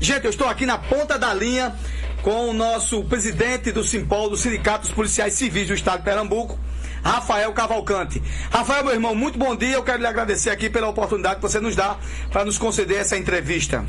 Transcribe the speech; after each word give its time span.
Gente, 0.00 0.24
eu 0.24 0.30
estou 0.30 0.48
aqui 0.48 0.64
na 0.64 0.78
ponta 0.78 1.18
da 1.18 1.34
linha 1.34 1.74
com 2.22 2.48
o 2.48 2.54
nosso 2.54 3.04
presidente 3.04 3.70
do 3.70 3.84
Simpol, 3.84 4.30
do 4.30 4.36
Sindicato 4.36 4.86
dos 4.86 4.92
Policiais 4.92 5.34
Civis 5.34 5.68
do 5.68 5.74
Estado 5.74 5.98
de 5.98 6.04
Pernambuco, 6.04 6.58
Rafael 7.04 7.52
Cavalcante. 7.52 8.22
Rafael, 8.50 8.82
meu 8.82 8.94
irmão, 8.94 9.14
muito 9.14 9.38
bom 9.38 9.54
dia. 9.54 9.74
Eu 9.74 9.82
quero 9.82 9.98
lhe 9.98 10.06
agradecer 10.06 10.48
aqui 10.48 10.70
pela 10.70 10.88
oportunidade 10.88 11.36
que 11.36 11.42
você 11.42 11.60
nos 11.60 11.76
dá 11.76 11.98
para 12.32 12.46
nos 12.46 12.56
conceder 12.56 12.98
essa 12.98 13.14
entrevista. 13.14 13.84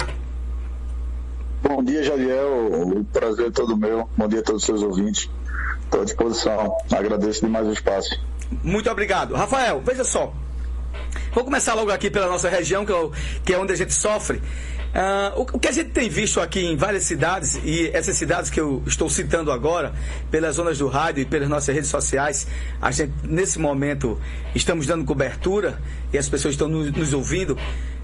Bom 1.63 1.81
dia, 1.81 2.03
Jadiel. 2.03 2.67
O 2.71 3.05
prazer 3.05 3.47
é 3.47 3.51
todo 3.51 3.77
meu. 3.77 4.09
Bom 4.17 4.27
dia 4.27 4.41
a 4.41 4.43
todos 4.43 4.63
os 4.63 4.65
seus 4.65 4.83
ouvintes. 4.83 5.29
Estou 5.85 6.01
à 6.01 6.03
disposição. 6.03 6.75
Agradeço 6.91 7.45
demais 7.45 7.65
o 7.67 7.71
espaço. 7.71 8.19
Muito 8.61 8.91
obrigado. 8.91 9.33
Rafael, 9.33 9.81
veja 9.85 10.03
só. 10.03 10.33
Vou 11.31 11.45
começar 11.45 11.73
logo 11.73 11.89
aqui 11.89 12.09
pela 12.09 12.27
nossa 12.27 12.49
região, 12.49 12.85
que 12.85 12.91
é, 12.91 13.09
que 13.45 13.53
é 13.53 13.57
onde 13.57 13.71
a 13.71 13.75
gente 13.77 13.93
sofre. 13.93 14.41
Uh, 14.91 15.41
o, 15.53 15.59
que 15.59 15.69
a 15.69 15.71
gente 15.71 15.91
tem 15.91 16.09
visto 16.09 16.41
aqui 16.41 16.59
em 16.59 16.75
várias 16.75 17.03
cidades, 17.03 17.57
e 17.63 17.89
essas 17.93 18.17
cidades 18.17 18.49
que 18.49 18.59
eu 18.59 18.83
estou 18.85 19.09
citando 19.09 19.49
agora, 19.49 19.93
pelas 20.29 20.57
zonas 20.57 20.79
do 20.79 20.87
rádio 20.87 21.21
e 21.21 21.25
pelas 21.25 21.47
nossas 21.47 21.73
redes 21.73 21.89
sociais, 21.89 22.45
a 22.81 22.91
gente, 22.91 23.13
nesse 23.23 23.57
momento, 23.57 24.19
estamos 24.53 24.85
dando 24.85 25.05
cobertura 25.05 25.81
e 26.11 26.17
as 26.17 26.27
pessoas 26.27 26.55
estão 26.55 26.67
nos, 26.67 26.91
nos 26.91 27.13
ouvindo, 27.13 27.57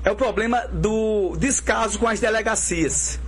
é 0.03 0.11
o 0.11 0.15
problema 0.15 0.61
do 0.71 1.35
descaso 1.37 1.99
com 1.99 2.07
as 2.07 2.21
delegacias. 2.21 3.19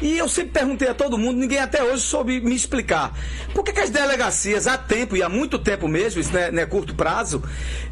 E 0.00 0.16
eu 0.16 0.28
sempre 0.28 0.52
perguntei 0.52 0.88
a 0.88 0.94
todo 0.94 1.18
mundo, 1.18 1.38
ninguém 1.38 1.58
até 1.58 1.82
hoje 1.82 2.02
soube 2.02 2.40
me 2.40 2.54
explicar. 2.54 3.12
Por 3.52 3.64
que, 3.64 3.72
que 3.72 3.80
as 3.80 3.90
delegacias, 3.90 4.68
há 4.68 4.78
tempo, 4.78 5.16
e 5.16 5.22
há 5.22 5.28
muito 5.28 5.58
tempo 5.58 5.88
mesmo, 5.88 6.20
isso 6.20 6.32
não 6.32 6.40
é, 6.40 6.50
não 6.52 6.62
é 6.62 6.66
curto 6.66 6.94
prazo, 6.94 7.42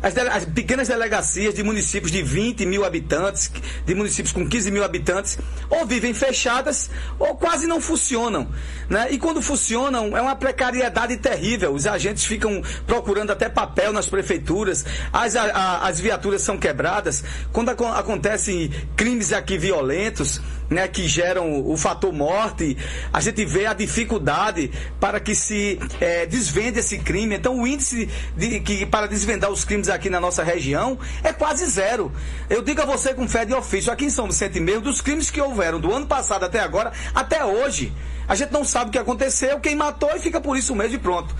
as, 0.00 0.14
dele, 0.14 0.28
as, 0.28 0.44
pequenas 0.44 0.86
delegacias 0.86 1.54
de 1.54 1.64
municípios 1.64 2.12
de 2.12 2.22
20 2.22 2.64
mil 2.64 2.84
habitantes, 2.84 3.50
de 3.84 3.94
municípios 3.94 4.32
com 4.32 4.48
15 4.48 4.70
mil 4.70 4.84
habitantes, 4.84 5.36
ou 5.68 5.84
vivem 5.84 6.14
fechadas 6.14 6.90
ou 7.18 7.34
quase 7.36 7.66
não 7.66 7.80
funcionam. 7.80 8.48
Né? 8.88 9.08
E 9.10 9.18
quando 9.18 9.42
funcionam, 9.42 10.16
é 10.16 10.20
uma 10.20 10.36
precariedade 10.36 11.16
terrível. 11.16 11.74
Os 11.74 11.86
agentes 11.88 12.24
ficam 12.24 12.62
procurando 12.86 13.32
até 13.32 13.48
papel 13.48 13.92
nas 13.92 14.08
prefeituras, 14.08 14.84
as, 15.12 15.34
a, 15.34 15.78
as 15.88 15.98
viaturas 15.98 16.42
são 16.42 16.56
quebradas. 16.56 17.24
Quando 17.52 17.70
acontecem 17.70 18.70
crimes 18.94 19.32
aqui 19.32 19.58
violentos, 19.58 20.40
né, 20.68 20.88
que 20.88 21.06
geram 21.06 21.66
o 21.66 21.76
fator 21.76 22.12
morte, 22.12 22.76
a 23.12 23.20
gente 23.20 23.44
vê 23.44 23.66
a 23.66 23.72
dificuldade 23.72 24.70
para 25.00 25.20
que 25.20 25.34
se 25.34 25.78
é, 26.00 26.26
desvende 26.26 26.80
esse 26.80 26.98
crime. 26.98 27.36
Então, 27.36 27.60
o 27.60 27.66
índice 27.66 28.08
de, 28.36 28.60
que, 28.60 28.84
para 28.86 29.06
desvendar 29.06 29.50
os 29.50 29.64
crimes 29.64 29.88
aqui 29.88 30.10
na 30.10 30.20
nossa 30.20 30.42
região 30.42 30.98
é 31.22 31.32
quase 31.32 31.66
zero. 31.66 32.12
Eu 32.50 32.62
digo 32.62 32.80
a 32.82 32.84
você 32.84 33.14
com 33.14 33.28
fé 33.28 33.44
de 33.44 33.54
ofício, 33.54 33.92
aqui 33.92 34.06
em 34.06 34.10
São 34.10 34.26
Vicente 34.26 34.60
Meio, 34.60 34.80
dos 34.80 35.00
crimes 35.00 35.30
que 35.30 35.40
houveram 35.40 35.80
do 35.80 35.92
ano 35.92 36.06
passado 36.06 36.44
até 36.44 36.60
agora, 36.60 36.92
até 37.14 37.44
hoje, 37.44 37.92
a 38.28 38.34
gente 38.34 38.52
não 38.52 38.64
sabe 38.64 38.88
o 38.88 38.92
que 38.92 38.98
aconteceu, 38.98 39.60
quem 39.60 39.76
matou 39.76 40.10
e 40.14 40.18
fica 40.18 40.40
por 40.40 40.56
isso 40.56 40.74
mesmo 40.74 40.96
e 40.96 40.98
pronto. 40.98 41.34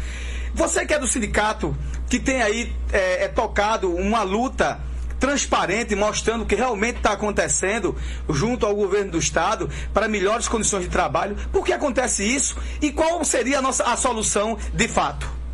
Você 0.54 0.86
que 0.86 0.94
é 0.94 0.98
do 0.98 1.06
sindicato, 1.06 1.77
que 2.08 2.19
tem 2.19 2.41
aí 2.41 2.72
é, 2.92 3.24
é 3.24 3.28
tocado 3.28 3.94
uma 3.94 4.22
luta 4.22 4.80
transparente, 5.19 5.95
mostrando 5.95 6.42
o 6.42 6.47
que 6.47 6.55
realmente 6.55 6.97
está 6.97 7.12
acontecendo 7.12 7.97
junto 8.28 8.67
ao 8.67 8.75
governo 8.75 9.12
do 9.12 9.19
Estado 9.19 9.69
para 9.92 10.09
melhores 10.09 10.48
condições 10.48 10.84
de 10.84 10.91
trabalho. 10.91 11.36
Por 11.53 11.64
que 11.64 11.72
acontece 11.72 12.25
isso 12.25 12.56
e 12.81 12.92
qual 12.92 13.25
seria 13.25 13.59
a, 13.59 13.62
nossa, 13.62 13.84
a 13.84 13.97
solução 13.97 14.59
de 14.72 14.89
fato? 14.89 15.45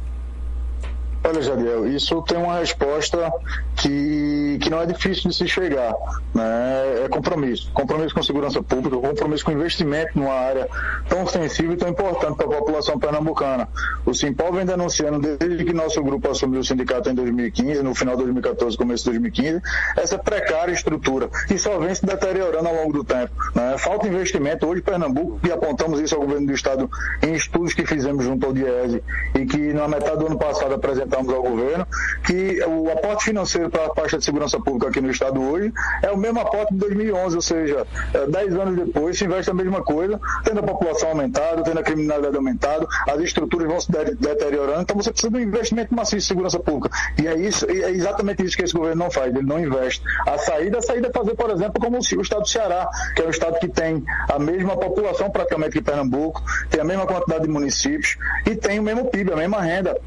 Olha, 1.25 1.41
Jadiel, 1.41 1.87
isso 1.87 2.21
tem 2.23 2.37
uma 2.37 2.59
resposta 2.59 3.33
que, 3.77 4.59
que 4.61 4.69
não 4.69 4.83
é 4.83 4.87
difícil 4.87 5.31
de 5.31 5.37
se 5.37 5.47
chegar. 5.47 5.95
Né? 6.35 7.05
É 7.05 7.09
compromisso. 7.09 7.71
Compromisso 7.73 8.13
com 8.13 8.23
segurança 8.25 8.61
pública, 8.61 8.97
compromisso 8.97 9.45
com 9.45 9.53
investimento 9.53 10.19
numa 10.19 10.35
área 10.35 10.69
tão 11.09 11.25
sensível 11.27 11.75
e 11.75 11.77
tão 11.77 11.89
importante 11.89 12.37
para 12.37 12.47
a 12.47 12.59
população 12.59 12.99
pernambucana. 12.99 13.69
O 14.05 14.13
Simpol 14.13 14.53
vem 14.53 14.67
denunciando 14.67 15.21
desde 15.21 15.65
que 15.65 15.73
nosso 15.73 16.03
grupo 16.03 16.29
assumiu 16.29 16.59
o 16.59 16.65
sindicato 16.65 17.09
em 17.09 17.15
2015, 17.15 17.83
no 17.85 17.95
final 17.95 18.17
de 18.17 18.25
2014, 18.25 18.77
começo 18.77 19.05
de 19.05 19.11
2015, 19.11 19.63
essa 19.97 20.19
precária 20.19 20.73
estrutura 20.73 21.29
que 21.47 21.57
só 21.57 21.79
vem 21.79 21.95
se 21.95 22.05
deteriorando 22.05 22.69
ao 22.69 22.75
longo 22.75 22.93
do 22.93 23.05
tempo. 23.05 23.33
Né? 23.55 23.77
Falta 23.79 24.09
investimento. 24.09 24.67
Hoje, 24.67 24.83
Pernambuco, 24.83 25.39
e 25.47 25.53
apontamos 25.53 26.01
isso 26.01 26.17
ao 26.17 26.23
governo 26.23 26.49
do 26.49 26.53
Estado 26.53 26.91
em 27.23 27.33
estudos 27.35 27.75
que 27.75 27.87
fizemos 27.87 28.25
junto 28.25 28.45
ao 28.45 28.53
DIESE 28.53 29.03
e 29.39 29.47
que 29.47 29.73
na 29.73 29.87
metade 29.87 30.19
do 30.19 30.27
ano 30.27 30.39
passado 30.39 30.75
apresentamos 30.75 31.12
apresentamos 31.13 31.33
ao 31.33 31.43
governo, 31.43 31.87
que 32.25 32.63
o 32.65 32.91
aporte 32.91 33.25
financeiro 33.25 33.71
para 33.71 33.87
a 33.87 33.95
faixa 33.95 34.19
de 34.19 34.25
segurança 34.25 34.59
pública 34.59 34.89
aqui 34.89 35.01
no 35.01 35.11
estado 35.11 35.41
hoje 35.41 35.73
é 36.03 36.11
o 36.11 36.17
mesmo 36.17 36.41
aporte 36.41 36.73
de 36.73 36.81
2011, 36.81 37.37
ou 37.37 37.43
seja, 37.43 37.87
10 38.29 38.35
é, 38.55 38.61
anos 38.61 38.77
depois 38.77 39.19
se 39.19 39.25
investe 39.25 39.51
a 39.51 39.55
mesma 39.55 39.83
coisa, 39.83 40.21
tendo 40.45 40.61
a 40.61 40.63
população 40.63 41.11
aumentada, 41.11 41.63
tendo 41.63 41.79
a 41.79 41.83
criminalidade 41.83 42.37
aumentada, 42.37 42.87
as 43.09 43.21
estruturas 43.21 43.69
vão 43.69 43.81
se 43.81 43.91
deteriorando, 43.91 44.83
então 44.83 44.97
você 44.97 45.11
precisa 45.11 45.31
de 45.31 45.39
um 45.39 45.41
investimento 45.41 45.95
maciço 45.95 46.17
em 46.17 46.21
segurança 46.29 46.59
pública. 46.59 46.97
E 47.21 47.27
é, 47.27 47.37
isso, 47.37 47.67
é 47.69 47.91
exatamente 47.91 48.45
isso 48.45 48.57
que 48.57 48.65
esse 48.65 48.75
governo 48.75 49.05
não 49.05 49.11
faz, 49.11 49.35
ele 49.35 49.47
não 49.47 49.61
investe. 49.61 50.03
A 50.27 50.39
saída, 50.39 50.79
a 50.79 50.83
saída 50.83 51.09
é 51.09 51.13
fazer, 51.13 51.35
por 51.35 51.51
exemplo, 51.51 51.81
como 51.81 51.99
o 51.99 52.01
estado 52.01 52.43
do 52.43 52.49
Ceará, 52.49 52.89
que 53.15 53.23
é 53.23 53.27
um 53.27 53.31
estado 53.31 53.59
que 53.59 53.69
tem 53.69 54.03
a 54.29 54.39
mesma 54.39 54.77
população 54.77 55.31
praticamente 55.31 55.73
que 55.73 55.83
Pernambuco, 55.83 56.43
tem 56.71 56.81
a 56.81 56.85
mesma 56.85 57.07
quantidade 57.07 57.43
de 57.43 57.49
municípios 57.49 58.17
e 58.47 58.57
tem 58.57 58.79
o 58.79 58.83
mesmo 58.83 59.07
PIB, 59.07 59.33
a 59.33 59.37
mesma 59.37 59.61
renda. 59.61 59.99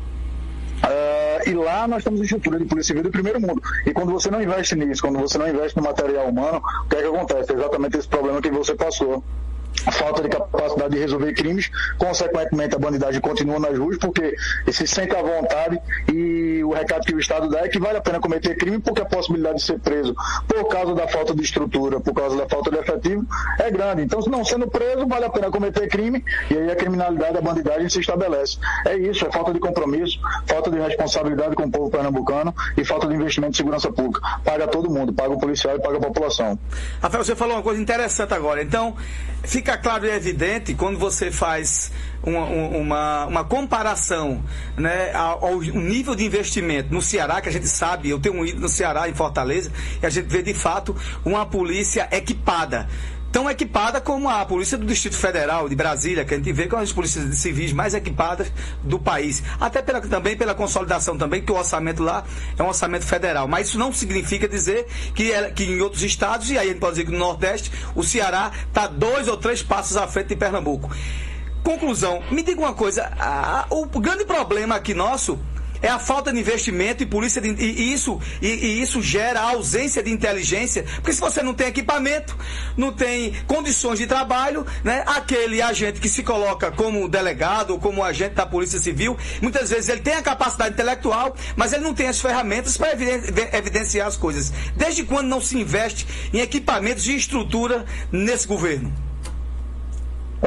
Uh, 0.86 1.50
e 1.50 1.54
lá 1.54 1.88
nós 1.88 2.04
temos 2.04 2.22
estrutura 2.22 2.60
de 2.60 2.66
polícia 2.66 2.90
civil 2.90 3.04
do 3.04 3.12
primeiro 3.12 3.42
mundo. 3.42 3.62
E 3.86 3.92
quando 3.92 4.12
você 4.12 4.30
não 4.30 4.42
investe 4.42 4.76
nisso, 4.76 5.02
quando 5.02 5.20
você 5.20 5.38
não 5.38 5.48
investe 5.48 5.76
no 5.78 5.84
material 5.84 6.28
humano, 6.28 6.62
o 6.86 6.88
que 6.88 6.96
é 6.96 7.02
que 7.02 7.08
acontece? 7.08 7.52
É 7.52 7.56
exatamente 7.56 7.98
esse 7.98 8.08
problema 8.08 8.42
que 8.42 8.52
você 8.52 8.76
passou 8.76 9.24
falta 9.92 10.22
de 10.24 10.30
capacidade 10.30 10.94
de 10.94 11.00
resolver 11.00 11.34
crimes, 11.34 11.70
consequentemente 11.98 12.76
a 12.76 12.80
bandidagem 12.80 13.22
continua 13.22 13.60
nas 13.60 13.78
ruas 13.78 13.98
porque 13.98 14.36
se 14.72 14.88
sente 14.88 15.16
à 15.16 15.22
vontade 15.22 15.80
e 16.12 16.64
o 16.64 16.74
recado 16.74 17.06
que 17.06 17.14
o 17.14 17.20
Estado 17.20 17.50
dá 17.50 17.62
é 17.62 17.68
que 17.68 17.80
vale 17.80 17.98
a 17.98 18.02
pena 18.02 18.20
cometer 18.20 18.58
crime 18.58 18.80
porque 18.80 19.02
a 19.02 19.06
possibilidade 19.06 19.58
de 19.58 19.64
ser 19.64 19.80
preso 19.80 20.16
por 20.48 20.68
causa 20.68 20.94
da 20.94 21.08
falta 21.08 21.36
de 21.36 21.42
estrutura, 21.42 22.00
por 22.00 22.14
causa 22.14 22.36
da 22.38 22.48
falta 22.48 22.72
de 22.72 22.78
efetivo 22.78 23.26
é 23.60 23.70
grande. 23.70 24.04
Então, 24.04 24.22
se 24.22 24.30
não 24.30 24.44
sendo 24.44 24.68
preso, 24.68 25.08
vale 25.08 25.26
a 25.26 25.30
pena 25.30 25.50
cometer 25.50 25.88
crime 25.88 26.24
e 26.50 26.58
aí 26.58 26.72
a 26.72 26.76
criminalidade, 26.76 27.38
a 27.38 27.42
bandidagem 27.42 27.90
se 27.90 28.00
estabelece. 28.00 28.58
É 28.86 28.96
isso, 28.98 29.26
é 29.26 29.32
falta 29.32 29.54
de 29.54 29.60
compromisso, 29.60 30.20
falta 30.46 30.70
de 30.70 30.80
responsabilidade 30.80 31.56
com 31.56 31.64
o 31.64 31.72
povo 31.72 31.90
pernambucano 31.90 32.54
e 32.78 32.84
falta 32.84 33.08
de 33.08 33.16
investimento 33.16 33.52
em 33.54 33.58
segurança 33.58 33.92
pública. 33.92 34.22
Paga 34.44 34.68
todo 34.68 34.90
mundo, 34.90 35.14
paga 35.14 35.34
o 35.34 35.40
policial 35.40 35.76
e 35.76 35.82
paga 35.82 35.98
a 35.98 36.02
população. 36.02 36.58
Rafael, 37.02 37.24
você 37.24 37.36
falou 37.36 37.56
uma 37.56 37.64
coisa 37.64 37.82
interessante 37.82 38.34
agora. 38.34 38.62
Então, 38.62 38.96
fica 39.44 39.65
fica 39.66 39.80
claro 39.80 40.06
e 40.06 40.12
evidente 40.12 40.76
quando 40.76 41.00
você 41.00 41.32
faz 41.32 41.92
uma, 42.22 42.46
uma, 42.46 43.26
uma 43.26 43.44
comparação 43.44 44.44
né, 44.78 45.12
ao, 45.12 45.44
ao, 45.44 45.60
nível 45.60 46.14
de 46.14 46.24
investimento 46.24 46.94
no 46.94 47.02
Ceará, 47.02 47.42
que 47.42 47.50
a 47.50 47.52
gente 47.52 47.68
sabe, 47.68 48.08
eu 48.08 48.20
tenho 48.20 48.46
ido 48.46 48.62
no 48.62 48.70
Ceará, 48.70 49.10
em 49.10 49.16
Fortaleza, 49.16 49.72
e 50.00 50.06
a 50.06 50.10
gente 50.12 50.28
vê 50.28 50.44
de 50.44 50.54
fato 50.54 50.96
uma 51.26 51.48
polícia 51.48 52.08
equipada 52.12 52.88
tão 53.36 53.50
equipada 53.50 54.00
como 54.00 54.30
a 54.30 54.46
Polícia 54.46 54.78
do 54.78 54.86
Distrito 54.86 55.18
Federal 55.18 55.68
de 55.68 55.76
Brasília, 55.76 56.24
que 56.24 56.34
a 56.34 56.38
gente 56.38 56.54
vê 56.54 56.68
que 56.68 56.74
é 56.74 56.78
uma 56.78 56.84
das 56.86 56.94
polícias 56.94 57.38
civis 57.38 57.74
mais 57.74 57.94
equipadas 57.94 58.50
do 58.82 58.98
país. 58.98 59.44
Até 59.60 59.82
pela, 59.82 60.00
também 60.00 60.38
pela 60.38 60.56
consolidação 60.56 61.18
também, 61.18 61.42
que 61.42 61.52
o 61.52 61.56
orçamento 61.56 62.02
lá 62.02 62.24
é 62.58 62.64
um 62.64 62.68
orçamento 62.68 63.06
federal. 63.06 63.46
Mas 63.46 63.68
isso 63.68 63.78
não 63.78 63.92
significa 63.92 64.48
dizer 64.48 64.88
que, 65.14 65.34
é, 65.34 65.52
que 65.52 65.66
em 65.66 65.82
outros 65.82 66.02
estados, 66.02 66.50
e 66.50 66.58
aí 66.58 66.68
a 66.68 66.70
gente 66.70 66.80
pode 66.80 66.94
dizer 66.94 67.08
que 67.08 67.12
no 67.12 67.18
Nordeste, 67.18 67.74
o 67.94 68.06
Ceará 68.06 68.54
está 68.70 68.88
dois 68.88 69.28
ou 69.28 69.36
três 69.36 69.62
passos 69.62 69.98
à 69.98 70.08
frente 70.08 70.28
de 70.28 70.38
Pernambuco. 70.38 70.90
Conclusão, 71.62 72.24
me 72.32 72.42
diga 72.42 72.62
uma 72.62 72.74
coisa, 72.74 73.12
a, 73.20 73.68
o 73.70 73.86
grande 74.00 74.24
problema 74.24 74.76
aqui 74.76 74.94
nosso 74.94 75.38
é 75.86 75.90
a 75.90 76.00
falta 76.00 76.34
de 76.34 76.40
investimento 76.40 77.04
e 77.04 77.06
polícia 77.06 77.40
de, 77.40 77.50
e 77.50 77.94
isso 77.94 78.20
e, 78.42 78.48
e, 78.48 78.82
isso 78.82 79.04
gera 79.04 79.40
a 79.40 79.52
ausência 79.52 80.02
de 80.02 80.12
inteligência. 80.12 80.84
Porque 80.96 81.14
se 81.14 81.22
você 81.22 81.44
não 81.44 81.54
tem 81.54 81.68
equipamento 81.68 82.36
não 82.76 82.92
tem 82.92 83.34
condições 83.46 84.00
de 84.00 84.08
trabalho 84.08 84.66
né 84.84 85.04
aquele 85.06 85.62
agente 85.62 86.00
que 86.00 86.10
se 86.10 86.24
coloca 86.24 86.72
como 86.72 87.08
delegado 87.08 87.72
ou 87.72 87.80
como 87.80 88.04
agente 88.04 88.34
da 88.34 88.46
polícia 88.46 88.80
civil 88.80 89.16
muitas 89.42 89.70
vezes 89.70 89.88
ele 89.90 90.02
tem 90.02 90.16
a 90.16 90.24
capacidade 90.24 90.74
intelectual 90.74 91.36
mas 91.56 91.72
ele 91.72 91.84
não 91.84 91.94
tem 91.94 92.08
as 92.08 92.20
ferramentas 92.20 92.78
para 92.78 92.94
evidenciar 92.94 94.08
as 94.08 94.18
coisas. 94.18 94.52
Desde 94.76 95.04
quando 95.04 95.28
não 95.28 95.40
se 95.40 95.58
investe 95.58 96.08
em 96.34 96.40
equipamentos 96.40 97.08
e 97.08 97.16
estrutura 97.16 97.86
nesse 98.12 98.48
governo 98.48 99.05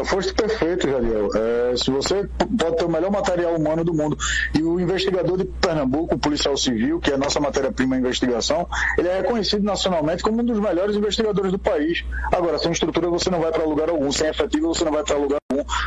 Foste 0.04 0.32
perfeito, 0.32 0.88
Jadiel. 0.88 1.28
É, 1.34 1.76
se 1.76 1.90
você 1.90 2.28
pode 2.38 2.76
ter 2.76 2.84
o 2.84 2.88
melhor 2.88 3.10
material 3.10 3.54
humano 3.54 3.84
do 3.84 3.94
mundo 3.94 4.16
e 4.54 4.62
o 4.62 4.80
investigador 4.80 5.36
de 5.36 5.44
Pernambuco, 5.44 6.14
o 6.14 6.18
policial 6.18 6.56
civil, 6.56 7.00
que 7.00 7.10
é 7.10 7.14
a 7.14 7.18
nossa 7.18 7.40
matéria-prima 7.40 7.96
em 7.96 8.00
investigação, 8.00 8.68
ele 8.96 9.08
é 9.08 9.18
reconhecido 9.18 9.62
nacionalmente 9.62 10.22
como 10.22 10.40
um 10.40 10.44
dos 10.44 10.58
melhores 10.58 10.96
investigadores 10.96 11.52
do 11.52 11.58
país. 11.58 12.04
Agora, 12.32 12.58
sem 12.58 12.72
estrutura 12.72 13.08
você 13.08 13.30
não 13.30 13.40
vai 13.40 13.50
para 13.50 13.64
lugar 13.64 13.88
algum, 13.88 14.10
sem 14.12 14.28
efetivo 14.28 14.68
você 14.68 14.84
não 14.84 14.92
vai 14.92 15.02
para 15.02 15.16
lugar 15.16 15.38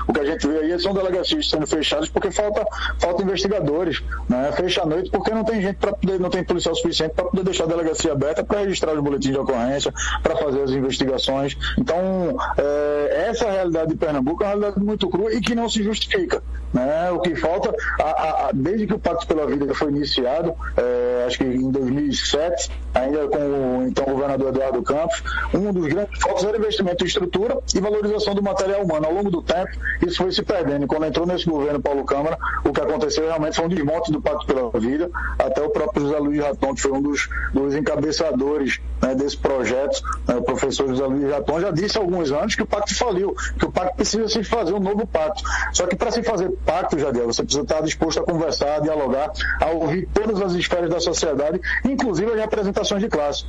O 0.08 0.14
que 0.14 0.20
a 0.20 0.26
gente 0.26 0.48
vê 0.48 0.60
aí 0.60 0.80
são 0.80 0.94
delegacias 0.94 1.50
sendo 1.50 1.68
fechadas 1.68 2.10
porque 2.10 2.32
falta, 2.32 2.66
falta 3.00 3.24
investigadores. 3.24 4.02
Né? 4.30 4.52
Fecha 4.54 4.84
a 4.84 4.86
noite 4.86 5.10
porque 5.10 5.32
não 5.32 5.44
tem 5.44 5.62
gente 5.62 5.78
para 5.78 5.94
poder, 5.94 6.20
não 6.20 6.30
tem 6.30 6.44
policial 6.44 6.76
suficiente 6.76 7.14
para 7.14 7.26
poder 7.26 7.44
deixar 7.44 7.66
a 7.66 7.68
delegacia 7.68 8.12
aberta 8.12 8.44
para 8.44 8.60
registrar 8.60 8.94
os 8.94 9.00
boletins 9.00 9.32
de 9.32 9.38
ocorrência, 9.38 9.94
para 10.22 10.36
fazer 10.36 10.64
as 10.64 10.72
investigações. 10.72 11.58
Então, 11.78 12.38
é, 12.58 13.28
essa 13.30 13.50
realidade 13.50 13.90
de 13.90 13.96
Pernambuco 13.96 14.44
é 14.44 14.48
uma 14.48 14.56
realidade 14.56 14.86
muito 14.86 15.10
crua 15.10 15.34
e 15.34 15.42
que 15.42 15.56
não 15.56 15.70
se 15.70 15.84
justifica. 15.84 16.42
Né? 16.74 17.12
O 17.12 17.20
que 17.20 17.36
falta, 17.36 17.74
a, 18.00 18.48
a, 18.48 18.52
desde 18.54 18.88
que 18.88 18.94
o 18.94 19.00
Pacto 19.00 19.28
pela 19.28 19.46
Vida 19.46 19.74
foi 19.74 19.90
iniciado, 19.90 20.54
é, 20.78 21.26
acho 21.28 21.38
que 21.38 21.44
em 21.44 21.70
2007, 21.70 22.72
ainda 22.94 23.28
com 23.28 23.38
o 23.38 23.88
então 23.88 24.06
governador 24.06 24.50
Eduardo 24.50 24.82
Campos, 24.82 25.22
um 25.54 25.72
dos 25.74 25.88
grandes 25.88 26.20
focos 26.20 26.44
era 26.44 26.58
investimento 26.58 27.04
em 27.04 27.08
estrutura 27.08 27.58
e 27.76 27.80
valorização 27.80 28.34
do 28.34 28.42
material 28.42 28.84
humano. 28.84 29.06
Ao 29.06 29.14
longo 29.14 29.30
do 29.30 29.42
tempo, 29.42 29.61
isso 30.06 30.18
foi 30.18 30.32
se 30.32 30.42
perdendo. 30.42 30.88
Quando 30.88 31.06
entrou 31.06 31.26
nesse 31.26 31.50
governo 31.50 31.82
Paulo 31.82 32.04
Câmara, 32.04 32.38
o 32.64 32.72
que 32.72 32.82
aconteceu 32.82 33.26
realmente 33.26 33.56
foi 33.56 33.66
um 33.66 33.70
desmonte 33.70 34.12
do 34.12 34.22
Pacto 34.22 34.46
pela 34.46 34.70
Vida. 34.80 35.10
Até 35.38 35.62
o 35.62 35.70
próprio 35.70 36.04
José 36.04 36.18
Luiz 36.18 36.42
Raton, 36.42 36.74
que 36.76 36.82
foi 36.82 36.92
um 36.92 37.02
dos, 37.02 37.30
dos 37.54 37.76
encabeçadores 37.76 38.80
né, 39.02 39.16
desse 39.16 39.38
projeto, 39.38 40.02
né, 40.28 40.36
o 40.36 40.42
professor 40.42 40.88
José 40.88 41.06
Luiz 41.06 41.32
Raton, 41.32 41.60
já 41.60 41.72
disse 41.72 41.98
há 41.98 42.02
alguns 42.02 42.32
anos 42.32 42.56
que 42.56 42.64
o 42.64 42.66
pacto 42.66 42.96
faliu, 42.96 43.36
que 43.58 43.66
o 43.66 43.72
pacto 43.72 43.96
precisa 43.96 44.28
se 44.28 44.44
fazer 44.44 44.74
um 44.74 44.80
novo 44.80 45.06
pacto. 45.06 45.44
Só 45.74 45.88
que 45.88 45.96
para 45.96 46.12
se 46.12 46.24
fazer 46.24 46.52
pacto, 46.66 46.98
Jadiel, 46.98 47.28
você 47.28 47.44
precisa 47.44 47.64
estar 47.64 47.82
disposto 47.82 48.20
a 48.20 48.24
conversar, 48.24 48.78
a 48.78 48.80
dialogar, 48.80 49.32
a 49.60 49.68
ouvir 49.68 50.08
todas 50.14 50.42
as 50.42 50.54
esferas 50.54 50.90
da 50.90 51.00
sociedade, 51.00 51.60
inclusive 51.86 52.32
as 52.32 52.40
representações 52.40 53.02
de 53.02 53.10
classe. 53.10 53.46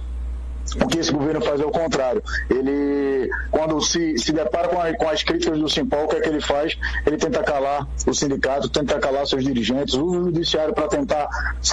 O 0.80 0.86
que 0.86 0.98
esse 0.98 1.12
governo 1.12 1.40
faz 1.40 1.60
é 1.60 1.64
o 1.64 1.70
contrário. 1.70 2.22
Ele, 2.48 3.28
quando 3.50 3.80
se, 3.80 4.16
se 4.18 4.32
depara 4.32 4.68
com, 4.68 4.80
a, 4.80 4.94
com 4.94 5.08
as 5.08 5.22
críticas 5.22 5.58
do 5.58 5.68
Simpol, 5.68 6.04
o 6.04 6.08
que 6.08 6.16
é 6.16 6.20
que 6.20 6.28
ele 6.28 6.40
faz? 6.40 6.78
Ele 7.06 7.16
tenta 7.16 7.42
calar 7.42 7.86
o 8.06 8.14
sindicato, 8.14 8.68
tenta 8.68 8.98
calar 8.98 9.26
seus 9.26 9.44
dirigentes, 9.44 9.94
usa 9.94 10.18
o 10.18 10.24
judiciário 10.24 10.72
para 10.74 10.88
tentar 10.88 11.28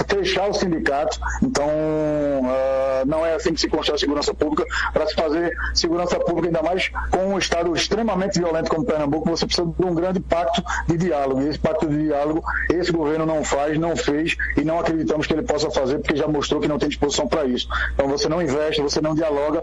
fechar 0.08 0.48
o 0.48 0.54
sindicato. 0.54 1.18
Então, 1.42 1.66
uh, 1.66 3.06
não 3.06 3.24
é 3.24 3.34
assim 3.34 3.54
que 3.54 3.60
se 3.60 3.68
constrói 3.68 3.96
a 3.96 3.98
segurança 3.98 4.34
pública. 4.34 4.64
Para 4.92 5.06
se 5.06 5.14
fazer 5.14 5.52
segurança 5.74 6.18
pública, 6.18 6.48
ainda 6.48 6.62
mais 6.62 6.90
com 7.10 7.34
um 7.34 7.38
Estado 7.38 7.74
extremamente 7.74 8.38
violento 8.38 8.70
como 8.70 8.84
Pernambuco, 8.84 9.28
você 9.28 9.46
precisa 9.46 9.66
de 9.66 9.84
um 9.84 9.94
grande 9.94 10.20
pacto 10.20 10.62
de 10.86 10.96
diálogo. 10.96 11.42
E 11.42 11.48
esse 11.48 11.58
pacto 11.58 11.86
de 11.86 12.04
diálogo, 12.04 12.42
esse 12.70 12.92
governo 12.92 13.24
não 13.24 13.44
faz, 13.44 13.78
não 13.78 13.96
fez 13.96 14.36
e 14.56 14.62
não 14.62 14.78
acreditamos 14.78 15.26
que 15.26 15.32
ele 15.32 15.42
possa 15.42 15.70
fazer, 15.70 15.98
porque 15.98 16.16
já 16.16 16.26
mostrou 16.26 16.60
que 16.60 16.68
não 16.68 16.78
tem 16.78 16.88
disposição 16.88 17.26
para 17.26 17.44
isso. 17.44 17.68
Então, 17.94 18.08
você 18.08 18.28
não 18.28 18.42
investe, 18.42 18.79
você 18.82 19.00
não 19.00 19.14
dialoga, 19.14 19.62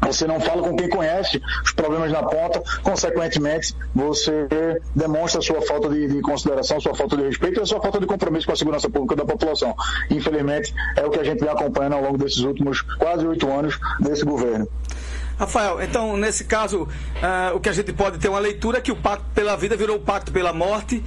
você 0.00 0.26
não 0.26 0.40
fala 0.40 0.62
com 0.62 0.76
quem 0.76 0.88
conhece 0.88 1.40
os 1.64 1.72
problemas 1.72 2.12
na 2.12 2.22
ponta, 2.22 2.62
consequentemente, 2.82 3.74
você 3.94 4.46
demonstra 4.94 5.40
sua 5.40 5.62
falta 5.62 5.88
de, 5.88 6.08
de, 6.08 6.20
consideração, 6.20 6.80
sua 6.80 6.94
falta 6.94 7.16
de 7.16 7.24
respeito 7.24 7.58
e 7.58 7.62
a 7.62 7.66
sua 7.66 7.80
falta 7.80 7.98
de 7.98 8.06
compromisso 8.06 8.46
com 8.46 8.52
a 8.52 8.56
segurança 8.56 8.88
pública 8.88 9.16
da 9.16 9.24
população. 9.24 9.74
Infelizmente, 10.10 10.74
é 10.96 11.04
o 11.04 11.10
que 11.10 11.18
a 11.18 11.24
gente 11.24 11.40
vem 11.40 11.48
acompanhando 11.48 11.94
ao 11.94 12.02
longo 12.02 12.18
desses 12.18 12.38
últimos 12.38 12.82
quase 12.82 13.26
oito 13.26 13.50
anos 13.50 13.78
desse 14.00 14.24
governo. 14.24 14.68
Rafael, 15.38 15.80
então, 15.80 16.16
nesse 16.16 16.44
caso, 16.44 16.82
uh, 16.82 17.54
o 17.54 17.60
que 17.60 17.68
a 17.68 17.72
gente 17.72 17.92
pode 17.92 18.18
ter 18.18 18.28
uma 18.28 18.40
leitura 18.40 18.78
é 18.78 18.80
que 18.80 18.90
o 18.90 18.96
pacto 18.96 19.24
pela 19.34 19.56
vida 19.56 19.76
virou 19.76 19.96
o 19.96 20.00
pacto 20.00 20.32
pela 20.32 20.52
morte 20.52 21.02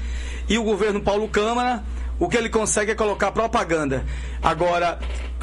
e 0.47 0.57
o 0.57 0.63
governo 0.63 1.01
Paulo 1.01 1.27
Câmara, 1.27 1.83
o 2.18 2.30
que 2.30 2.38
ele 2.38 2.50
consegue 2.50 2.92
é 2.92 2.95
colocar 2.95 3.31
propaganda. 3.31 4.06
Agora, 4.41 4.99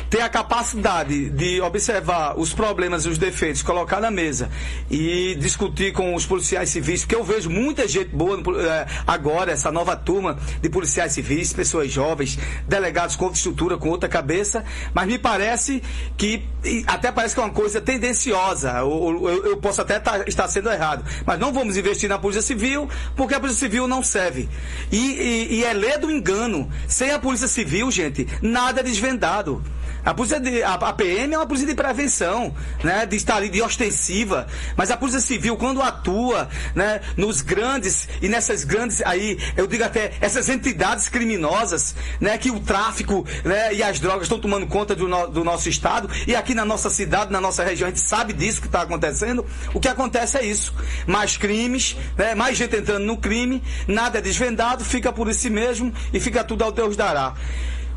ter 0.08 0.22
a 0.22 0.28
capacidade 0.28 1.30
de 1.30 1.60
observar 1.60 2.38
os 2.38 2.52
problemas 2.52 3.04
e 3.04 3.08
os 3.08 3.18
defeitos, 3.18 3.62
colocar 3.62 4.00
na 4.00 4.10
mesa 4.10 4.50
e 4.90 5.36
discutir 5.38 5.92
com 5.92 6.14
os 6.14 6.24
policiais 6.24 6.70
civis, 6.70 7.02
porque 7.02 7.14
eu 7.14 7.24
vejo 7.24 7.50
muita 7.50 7.86
gente 7.86 8.10
boa 8.14 8.38
eh, 8.38 8.86
agora, 9.06 9.52
essa 9.52 9.70
nova 9.70 9.96
turma 9.96 10.38
de 10.62 10.68
policiais 10.68 11.12
civis, 11.12 11.52
pessoas 11.52 11.90
jovens, 11.90 12.38
delegados 12.66 13.16
com 13.16 13.24
outra 13.24 13.36
estrutura, 13.36 13.76
com 13.76 13.88
outra 13.88 14.08
cabeça, 14.08 14.64
mas 14.94 15.06
me 15.06 15.18
parece 15.18 15.82
que, 16.16 16.42
até 16.86 17.12
parece 17.12 17.34
que 17.34 17.40
é 17.40 17.44
uma 17.44 17.52
coisa 17.52 17.80
tendenciosa, 17.80 18.78
eu, 18.78 19.58
posso 19.60 19.82
até 19.82 19.98
tá, 19.98 20.24
estar 20.26 20.48
sendo 20.48 20.70
errado, 20.70 21.04
mas 21.26 21.38
não 21.38 21.52
vamos 21.52 21.76
investir 21.76 22.08
na 22.08 22.18
Polícia 22.18 22.42
Civil, 22.42 22.88
porque 23.14 23.34
a 23.34 23.40
Polícia 23.40 23.60
Civil 23.60 23.86
não 23.86 24.02
serve. 24.02 24.48
E, 24.90 24.96
e, 24.96 25.54
e 25.56 25.64
é 25.64 25.72
ler 25.72 25.98
do 25.98 26.10
engano. 26.10 26.70
Sem 26.86 27.10
a 27.10 27.18
Polícia 27.18 27.48
Civil, 27.48 27.90
gente, 27.90 28.26
nada 28.40 28.80
é 28.80 28.82
desvendado. 28.88 29.62
A 30.05 30.14
polícia 30.14 30.40
de, 30.40 30.62
a, 30.62 30.75
a, 30.75 30.93
PM 30.93 31.35
é 31.35 31.38
uma 31.38 31.46
polícia 31.46 31.69
de 31.69 31.75
prevenção, 31.75 32.55
né? 32.82 33.05
De 33.05 33.17
estar 33.17 33.37
ali 33.37 33.49
de 33.49 33.61
ostensiva. 33.61 34.46
Mas 34.76 34.90
a 34.90 34.96
polícia 34.96 35.20
civil, 35.20 35.56
quando 35.56 35.82
atua, 35.82 36.49
né? 36.75 37.00
Nos 37.17 37.43
grandes 37.43 38.08
e 38.23 38.29
nessas 38.29 38.64
grandes 38.64 39.02
aí, 39.02 39.38
eu 39.56 39.67
digo 39.67 39.85
até 39.85 40.12
essas 40.20 40.49
entidades 40.49 41.08
criminosas, 41.08 41.94
né? 42.20 42.38
Que 42.38 42.50
o 42.50 42.61
tráfico, 42.61 43.26
né? 43.44 43.75
E 43.75 43.82
as 43.82 44.00
drogas 44.00 44.23
estão 44.23 44.38
tomando 44.38 44.67
conta 44.67 44.94
do, 44.94 45.08
no, 45.08 45.26
do 45.26 45.44
nosso 45.44 45.69
estado 45.69 46.08
e 46.26 46.35
aqui 46.35 46.55
na 46.55 46.64
nossa 46.64 46.88
cidade, 46.88 47.31
na 47.32 47.40
nossa 47.40 47.62
região, 47.62 47.87
a 47.87 47.90
gente 47.90 48.00
sabe 48.00 48.32
disso 48.32 48.61
que 48.61 48.67
está 48.67 48.82
acontecendo. 48.82 49.44
O 49.75 49.81
que 49.81 49.88
acontece 49.88 50.38
é 50.38 50.44
isso: 50.44 50.75
mais 51.06 51.37
crimes, 51.37 51.96
né? 52.17 52.35
Mais 52.35 52.56
gente 52.56 52.75
entrando 52.76 53.05
no 53.05 53.17
crime, 53.17 53.62
nada 53.87 54.19
é 54.19 54.23
desvendado, 54.23 54.85
fica 54.85 55.12
por 55.12 55.29
isso 55.29 55.50
mesmo 55.50 55.93
e 56.12 56.20
fica 56.20 56.43
tudo 56.43 56.64
ao 56.64 56.73
Deus 56.73 56.96
dará. 56.96 57.35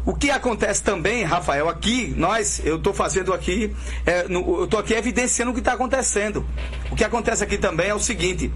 O 0.06 0.16
que 0.16 0.32
acontece 0.32 0.82
também, 0.82 1.24
Rafael, 1.24 1.70
aqui, 1.70 2.14
nós, 2.18 2.60
eu 2.66 2.78
estou 2.78 2.94
fazendo 2.94 3.34
aqui, 3.34 3.76
é, 4.06 4.28
no, 4.28 4.60
eu 4.60 4.66
estou 4.66 4.80
aqui 4.80 4.94
evidenciando 4.94 5.52
o 5.52 5.54
que 5.54 5.60
está 5.60 5.74
acontecendo. 5.74 6.46
O 6.90 6.96
que 6.96 7.04
acontece 7.04 7.44
aqui 7.44 7.58
também 7.58 7.90
é 7.90 7.94
o 7.94 8.00
seguinte: 8.00 8.52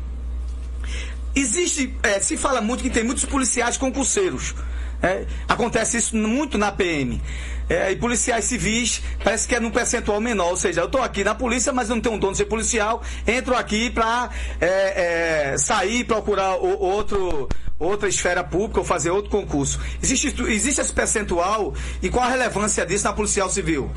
existe, 1.36 1.96
é, 2.02 2.20
se 2.20 2.36
fala 2.36 2.62
muito 2.62 2.82
que 2.82 2.90
tem 2.90 3.04
muitos 3.04 3.26
policiais 3.26 3.78
concurseiros. 3.78 4.56
É, 5.04 5.26
acontece 5.48 5.98
isso 5.98 6.16
muito 6.16 6.58
na 6.58 6.72
PM. 6.72 7.22
É, 7.68 7.92
e 7.92 7.96
policiais 7.96 8.46
civis 8.46 9.02
parece 9.24 9.48
que 9.48 9.56
é 9.56 9.60
num 9.60 9.72
percentual 9.72 10.22
menor. 10.22 10.50
Ou 10.50 10.58
seja, 10.58 10.82
eu 10.82 10.86
estou 10.86 11.02
aqui 11.02 11.24
na 11.24 11.36
polícia, 11.36 11.74
mas 11.74 11.90
não 11.90 12.00
tenho 12.00 12.16
um 12.16 12.20
dono 12.20 12.32
de 12.32 12.40
ser 12.40 12.46
policial. 12.46 13.02
Entro 13.28 13.56
aqui 13.56 13.90
para 13.90 14.30
é, 14.62 15.52
é, 15.54 15.58
sair, 15.58 16.04
procurar 16.06 16.56
o, 16.56 16.80
outro 16.80 17.48
outra 17.80 18.08
esfera 18.08 18.44
pública 18.44 18.80
ou 18.80 18.86
fazer 18.86 19.10
outro 19.10 19.30
concurso. 19.30 19.80
Existe, 20.02 20.28
existe 20.48 20.82
esse 20.82 20.94
percentual 20.94 21.74
e 22.02 22.10
qual 22.10 22.26
a 22.26 22.30
relevância 22.30 22.86
disso 22.86 23.04
na 23.06 23.14
policial 23.14 23.50
civil? 23.50 23.92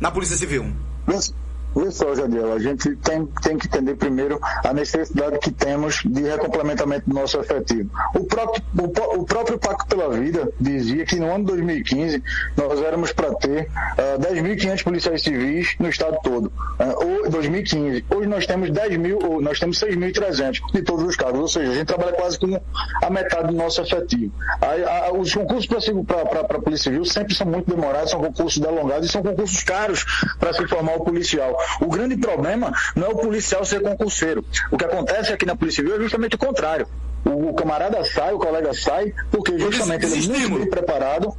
Na 0.00 0.10
polícia 0.10 0.36
civil? 0.36 0.72
Isso, 1.76 2.14
Jadiel, 2.14 2.52
a 2.52 2.58
gente 2.58 2.94
tem, 2.96 3.26
tem 3.42 3.56
que 3.56 3.66
entender 3.66 3.94
primeiro 3.94 4.38
a 4.64 4.72
necessidade 4.72 5.38
que 5.38 5.50
temos 5.50 6.02
de 6.04 6.22
recomplementamento 6.22 7.08
do 7.08 7.14
nosso 7.14 7.38
efetivo. 7.38 7.90
O 8.14 8.24
próprio, 8.24 8.62
o, 8.78 9.20
o 9.20 9.24
próprio 9.24 9.58
Pacto 9.58 9.86
pela 9.86 10.10
Vida 10.10 10.52
dizia 10.60 11.04
que 11.06 11.16
no 11.16 11.32
ano 11.32 11.44
2015 11.44 12.22
nós 12.56 12.82
éramos 12.82 13.12
para 13.12 13.34
ter 13.34 13.62
uh, 13.62 13.68
ah, 13.98 14.18
10.500 14.18 14.84
policiais 14.84 15.22
civis 15.22 15.74
no 15.78 15.88
estado 15.88 16.18
todo. 16.22 16.52
Uh, 16.78 17.30
2015. 17.30 18.04
Hoje 18.10 18.28
nós 18.28 18.46
temos 18.46 18.70
10 18.70 18.96
mil, 18.98 19.18
ou 19.22 19.40
nós 19.40 19.58
temos 19.58 19.78
6.300 19.78 20.60
de 20.72 20.82
todos 20.82 21.04
os 21.04 21.16
cargos, 21.16 21.40
ou 21.40 21.48
seja, 21.48 21.72
a 21.72 21.74
gente 21.74 21.86
trabalha 21.86 22.12
quase 22.12 22.38
com 22.38 22.60
a 23.02 23.10
metade 23.10 23.48
do 23.48 23.54
nosso 23.54 23.80
efetivo. 23.80 24.32
A, 24.60 25.06
a, 25.06 25.12
os 25.12 25.32
concursos 25.34 25.66
para 26.06 26.40
a 26.40 26.60
Polícia 26.60 26.90
Civil 26.90 27.04
sempre 27.04 27.34
são 27.34 27.46
muito 27.46 27.74
demorados, 27.74 28.10
são 28.10 28.20
concursos 28.20 28.60
delongados 28.60 29.08
e 29.08 29.12
são 29.12 29.22
concursos 29.22 29.62
caros 29.62 30.04
para 30.38 30.52
se 30.52 30.66
formar 30.66 30.96
o 30.96 31.04
policial. 31.04 31.56
O 31.80 31.86
grande 31.86 32.16
problema 32.16 32.72
não 32.94 33.08
é 33.08 33.10
o 33.10 33.16
policial 33.16 33.64
ser 33.64 33.80
concurseiro. 33.80 34.44
O 34.70 34.76
que 34.76 34.84
acontece 34.84 35.32
aqui 35.32 35.46
na 35.46 35.56
Polícia 35.56 35.82
Civil 35.82 35.96
é 35.96 36.02
justamente 36.02 36.36
o 36.36 36.38
contrário. 36.38 36.86
O 37.24 37.54
camarada 37.54 38.04
sai, 38.04 38.32
o 38.32 38.38
colega 38.38 38.74
sai, 38.74 39.12
porque 39.30 39.58
justamente 39.58 40.06
ele 40.06 40.14
é 40.14 40.28
muito 40.28 40.58
bem 40.58 40.70
preparado 40.70 41.34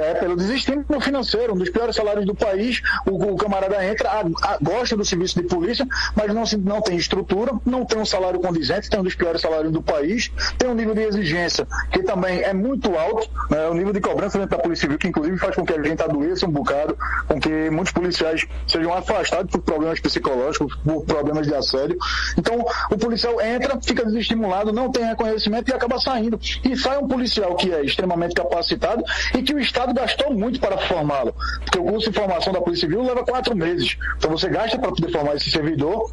é, 0.00 0.14
pelo 0.14 0.36
desestímulo 0.36 1.00
financeiro, 1.00 1.54
um 1.54 1.56
dos 1.56 1.70
piores 1.70 1.94
salários 1.94 2.26
do 2.26 2.34
país. 2.34 2.82
O, 3.06 3.32
o 3.32 3.36
camarada 3.36 3.84
entra, 3.84 4.08
a, 4.08 4.20
a, 4.20 4.58
gosta 4.60 4.96
do 4.96 5.04
serviço 5.04 5.40
de 5.40 5.46
polícia, 5.46 5.86
mas 6.14 6.32
não, 6.34 6.46
se, 6.46 6.56
não 6.56 6.80
tem 6.80 6.96
estrutura, 6.96 7.52
não 7.64 7.84
tem 7.84 7.98
um 7.98 8.06
salário 8.06 8.40
condizente, 8.40 8.88
tem 8.88 9.00
um 9.00 9.04
dos 9.04 9.14
piores 9.14 9.40
salários 9.40 9.72
do 9.72 9.82
país, 9.82 10.30
tem 10.58 10.68
um 10.68 10.74
nível 10.74 10.94
de 10.94 11.02
exigência 11.02 11.66
que 11.90 12.02
também 12.02 12.42
é 12.42 12.52
muito 12.52 12.96
alto, 12.96 13.28
né, 13.50 13.68
o 13.68 13.74
nível 13.74 13.92
de 13.92 14.00
cobrança 14.00 14.38
dentro 14.38 14.56
da 14.56 14.62
Polícia 14.62 14.82
Civil, 14.82 14.98
que 14.98 15.08
inclusive 15.08 15.36
faz 15.38 15.54
com 15.54 15.64
que 15.64 15.72
a 15.72 15.82
gente 15.82 16.02
adoeça 16.02 16.46
um 16.46 16.50
bocado, 16.50 16.96
com 17.26 17.40
que 17.40 17.70
muitos 17.70 17.92
policiais 17.92 18.46
sejam 18.66 18.92
afastados 18.92 19.50
por 19.50 19.62
problemas 19.62 20.00
psicológicos, 20.00 20.74
por 20.84 21.04
problemas 21.04 21.46
de 21.46 21.54
assédio. 21.54 21.98
Então, 22.36 22.64
o 22.90 22.96
policial 22.96 23.40
entra, 23.40 23.78
fica 23.80 24.04
desestimulado, 24.04 24.72
não 24.72 24.90
tem 24.90 25.04
reconhecimento 25.04 25.70
e 25.70 25.74
acaba 25.74 25.98
saindo. 25.98 26.38
E 26.64 26.76
sai 26.76 26.98
um 26.98 27.08
policial 27.08 27.54
que 27.56 27.72
é 27.72 27.84
extremamente 27.84 28.34
capacitado 28.34 29.04
e 29.36 29.42
que 29.42 29.54
o 29.54 29.58
Estado 29.58 29.89
Estado 29.90 29.94
gastou 29.94 30.32
muito 30.32 30.60
para 30.60 30.78
formá-lo, 30.78 31.34
porque 31.64 31.78
o 31.78 31.84
curso 31.84 32.10
de 32.10 32.18
formação 32.18 32.52
da 32.52 32.60
Polícia 32.60 32.88
Civil 32.88 33.02
leva 33.02 33.24
quatro 33.24 33.56
meses. 33.56 33.96
Então 34.16 34.30
você 34.30 34.48
gasta 34.48 34.78
para 34.78 34.90
poder 34.90 35.10
formar 35.10 35.34
esse 35.34 35.50
servidor 35.50 36.10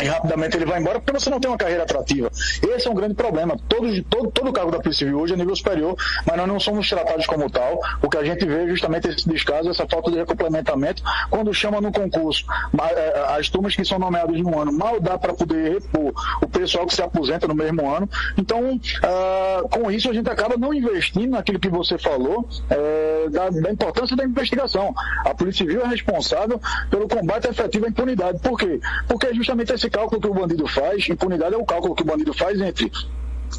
e 0.00 0.06
rapidamente 0.06 0.56
ele 0.56 0.64
vai 0.64 0.80
embora 0.80 1.00
porque 1.00 1.12
você 1.18 1.28
não 1.28 1.40
tem 1.40 1.50
uma 1.50 1.56
carreira 1.56 1.82
atrativa. 1.82 2.30
Esse 2.62 2.88
é 2.88 2.90
um 2.90 2.94
grande 2.94 3.14
problema. 3.14 3.56
Todo, 3.68 4.02
todo, 4.04 4.30
todo 4.30 4.52
cargo 4.52 4.70
da 4.70 4.78
Polícia 4.78 5.06
Civil 5.06 5.20
hoje 5.20 5.34
é 5.34 5.36
nível 5.36 5.54
superior, 5.54 5.96
mas 6.26 6.36
nós 6.36 6.48
não 6.48 6.58
somos 6.58 6.88
tratados 6.88 7.26
como 7.26 7.50
tal. 7.50 7.80
O 8.02 8.08
que 8.08 8.16
a 8.16 8.24
gente 8.24 8.44
vê 8.46 8.64
é 8.64 8.68
justamente 8.68 9.08
esse 9.08 9.28
descaso, 9.28 9.70
essa 9.70 9.86
falta 9.86 10.10
de 10.10 10.18
recomplementamento. 10.18 11.02
Quando 11.30 11.52
chama 11.52 11.80
no 11.80 11.92
concurso, 11.92 12.44
é, 12.78 13.36
as 13.36 13.48
turmas 13.48 13.76
que 13.76 13.84
são 13.84 13.98
nomeadas 13.98 14.38
no 14.40 14.58
ano, 14.58 14.72
mal 14.72 15.00
dá 15.00 15.18
para 15.18 15.34
poder 15.34 15.74
repor 15.74 16.12
o 16.40 16.48
pessoal 16.48 16.86
que 16.86 16.94
se 16.94 17.02
aposenta 17.02 17.46
no 17.46 17.54
mesmo 17.54 17.88
ano. 17.94 18.08
Então, 18.36 18.74
uh, 18.74 19.68
com 19.68 19.90
isso, 19.90 20.10
a 20.10 20.14
gente 20.14 20.28
acaba 20.30 20.56
não 20.56 20.72
investindo 20.72 21.30
naquilo 21.30 21.58
que 21.58 21.68
você 21.68 21.98
falou, 21.98 22.40
uh, 22.40 23.30
da, 23.30 23.50
da 23.50 23.70
importância 23.70 24.16
da 24.16 24.24
investigação. 24.24 24.94
A 25.24 25.34
Polícia 25.34 25.64
Civil 25.64 25.82
é 25.82 25.88
responsável 25.88 26.60
pelo 26.90 27.08
combate 27.08 27.48
efetivo 27.48 27.86
à 27.86 27.88
impunidade. 27.88 28.38
Por 28.40 28.58
quê? 28.58 28.80
Porque 29.06 29.26
é 29.26 29.34
justamente 29.72 29.74
esse 29.74 29.90
cálculo 29.90 30.20
que 30.20 30.28
o 30.28 30.34
bandido 30.34 30.66
faz, 30.66 31.08
impunidade 31.08 31.54
é 31.54 31.58
o 31.58 31.64
cálculo 31.64 31.94
que 31.94 32.02
o 32.02 32.06
bandido 32.06 32.32
faz 32.34 32.60
entre 32.60 32.90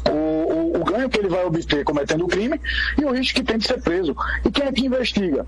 o, 0.08 0.12
o, 0.12 0.80
o, 0.80 0.84
ganho 0.84 1.08
que 1.08 1.18
ele 1.18 1.28
vai 1.28 1.44
obter 1.44 1.84
cometendo 1.84 2.24
o 2.24 2.28
crime 2.28 2.60
e 2.98 3.04
o 3.04 3.12
risco 3.12 3.36
que 3.36 3.44
tem 3.44 3.58
de 3.58 3.66
ser 3.66 3.80
preso. 3.80 4.14
E 4.44 4.50
quem 4.50 4.66
é 4.66 4.72
que 4.72 4.86
investiga? 4.86 5.46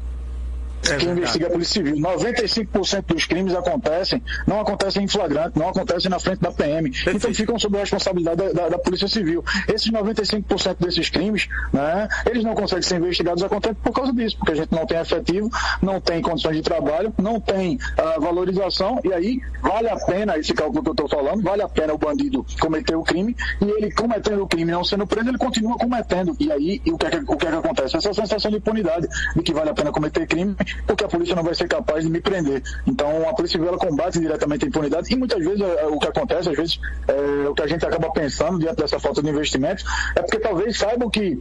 É 0.90 0.96
quem 0.96 1.10
investiga 1.10 1.46
a 1.46 1.50
Polícia 1.50 1.74
Civil. 1.74 1.96
95% 1.96 3.04
dos 3.06 3.26
crimes 3.26 3.54
acontecem, 3.54 4.22
não 4.46 4.60
acontecem 4.60 5.04
em 5.04 5.08
flagrante, 5.08 5.58
não 5.58 5.68
acontecem 5.68 6.10
na 6.10 6.18
frente 6.18 6.40
da 6.40 6.52
PM. 6.52 6.90
Perfeito. 6.90 7.16
Então 7.16 7.34
ficam 7.34 7.58
sob 7.58 7.76
a 7.76 7.80
responsabilidade 7.80 8.36
da, 8.36 8.52
da, 8.52 8.68
da 8.70 8.78
Polícia 8.78 9.08
Civil. 9.08 9.44
Esses 9.68 9.90
95% 9.90 10.76
desses 10.78 11.10
crimes, 11.10 11.48
né, 11.72 12.08
eles 12.26 12.44
não 12.44 12.54
conseguem 12.54 12.82
ser 12.82 12.96
investigados 12.96 13.42
acontecem 13.42 13.76
por 13.82 13.92
causa 13.92 14.12
disso, 14.12 14.36
porque 14.38 14.52
a 14.52 14.56
gente 14.56 14.72
não 14.72 14.86
tem 14.86 14.98
efetivo, 14.98 15.50
não 15.82 16.00
tem 16.00 16.20
condições 16.22 16.56
de 16.56 16.62
trabalho, 16.62 17.12
não 17.18 17.40
tem 17.40 17.76
uh, 17.76 18.20
valorização, 18.20 19.00
e 19.04 19.12
aí 19.12 19.40
vale 19.62 19.88
a 19.88 19.96
pena 19.96 20.38
esse 20.38 20.52
cálculo 20.52 20.82
que 20.82 20.88
eu 20.88 20.92
estou 20.92 21.08
falando, 21.08 21.42
vale 21.42 21.62
a 21.62 21.68
pena 21.68 21.94
o 21.94 21.98
bandido 21.98 22.44
cometer 22.60 22.96
o 22.96 23.02
crime, 23.02 23.36
e 23.60 23.64
ele 23.64 23.90
cometendo 23.92 24.42
o 24.42 24.46
crime 24.46 24.72
não 24.72 24.84
sendo 24.84 25.06
preso, 25.06 25.28
ele 25.28 25.38
continua 25.38 25.76
cometendo. 25.76 26.36
E 26.38 26.50
aí 26.50 26.80
e 26.84 26.92
o, 26.92 26.98
que 26.98 27.06
é 27.06 27.10
que, 27.10 27.16
o 27.18 27.36
que 27.36 27.46
é 27.46 27.50
que 27.50 27.56
acontece? 27.56 27.96
Essa 27.96 28.12
sensação 28.12 28.50
de 28.50 28.58
impunidade, 28.58 29.08
de 29.34 29.42
que 29.42 29.52
vale 29.52 29.70
a 29.70 29.74
pena 29.74 29.90
cometer 29.90 30.26
crime, 30.26 30.56
porque 30.86 31.04
a 31.04 31.08
polícia 31.08 31.34
não 31.34 31.42
vai 31.42 31.54
ser 31.54 31.68
capaz 31.68 32.04
de 32.04 32.10
me 32.10 32.20
prender. 32.20 32.62
Então 32.86 33.28
a 33.28 33.34
polícia 33.34 33.58
ela 33.58 33.78
combate 33.78 34.18
diretamente 34.18 34.64
a 34.64 34.68
impunidade 34.68 35.12
e 35.12 35.16
muitas 35.16 35.38
vezes 35.44 35.60
é, 35.60 35.86
o 35.86 35.98
que 35.98 36.08
acontece, 36.08 36.48
às 36.50 36.56
vezes 36.56 36.80
é, 37.08 37.48
o 37.48 37.54
que 37.54 37.62
a 37.62 37.66
gente 37.66 37.84
acaba 37.84 38.10
pensando 38.10 38.58
diante 38.58 38.76
dessa 38.76 38.98
falta 38.98 39.22
de 39.22 39.28
investimento 39.28 39.84
é 40.14 40.22
porque 40.22 40.38
talvez 40.38 40.76
saibam 40.76 41.10
que 41.10 41.38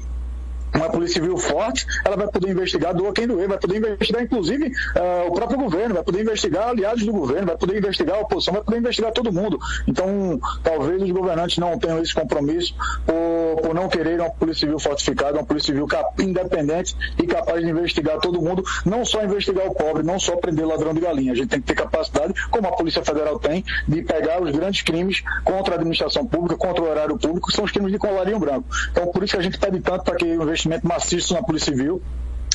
uma 0.73 0.89
polícia 0.89 1.21
civil 1.21 1.37
forte, 1.37 1.85
ela 2.03 2.15
vai 2.15 2.27
poder 2.27 2.51
investigar 2.51 2.93
doa 2.93 3.13
quem 3.13 3.27
doer, 3.27 3.47
vai 3.47 3.57
poder 3.57 3.77
investigar 3.77 4.23
inclusive 4.23 4.67
uh, 4.67 5.27
o 5.27 5.31
próprio 5.31 5.57
governo, 5.57 5.95
vai 5.95 6.03
poder 6.03 6.21
investigar 6.21 6.69
aliados 6.69 7.05
do 7.05 7.11
governo, 7.11 7.47
vai 7.47 7.57
poder 7.57 7.77
investigar 7.77 8.17
a 8.17 8.21
oposição, 8.21 8.53
vai 8.53 8.63
poder 8.63 8.77
investigar 8.79 9.11
todo 9.11 9.31
mundo. 9.31 9.59
Então, 9.87 10.39
talvez 10.63 11.01
os 11.01 11.11
governantes 11.11 11.57
não 11.57 11.77
tenham 11.77 12.01
esse 12.01 12.13
compromisso 12.13 12.75
por, 13.05 13.61
por 13.61 13.73
não 13.73 13.87
querer 13.87 14.19
uma 14.19 14.29
polícia 14.29 14.61
civil 14.61 14.79
fortificada, 14.79 15.37
uma 15.37 15.45
polícia 15.45 15.73
civil 15.73 15.87
independente 16.19 16.95
e 17.21 17.27
capaz 17.27 17.63
de 17.63 17.69
investigar 17.69 18.19
todo 18.19 18.41
mundo, 18.41 18.63
não 18.85 19.05
só 19.05 19.23
investigar 19.23 19.67
o 19.67 19.73
pobre, 19.73 20.03
não 20.03 20.19
só 20.19 20.35
prender 20.35 20.65
ladrão 20.65 20.93
de 20.93 21.01
galinha. 21.01 21.31
A 21.31 21.35
gente 21.35 21.49
tem 21.49 21.61
que 21.61 21.67
ter 21.67 21.75
capacidade, 21.75 22.33
como 22.49 22.67
a 22.67 22.71
Polícia 22.71 23.03
Federal 23.03 23.39
tem, 23.39 23.63
de 23.87 24.01
pegar 24.01 24.41
os 24.41 24.51
grandes 24.51 24.81
crimes 24.81 25.23
contra 25.43 25.73
a 25.73 25.75
administração 25.75 26.25
pública, 26.25 26.57
contra 26.57 26.83
o 26.83 26.89
horário 26.89 27.17
público, 27.17 27.47
que 27.47 27.55
são 27.55 27.65
os 27.65 27.71
crimes 27.71 27.91
de 27.91 27.97
colarinho 27.97 28.39
branco. 28.39 28.67
Então, 28.91 29.07
por 29.07 29.23
isso 29.23 29.33
que 29.33 29.39
a 29.39 29.43
gente 29.43 29.57
pede 29.57 29.79
tanto 29.79 30.03
para 30.03 30.15
que 30.15 30.25
o 30.25 30.45
investimento 30.65 30.87
maciço 30.87 31.33
na 31.33 31.43
Polícia 31.43 31.71
Civil, 31.71 32.01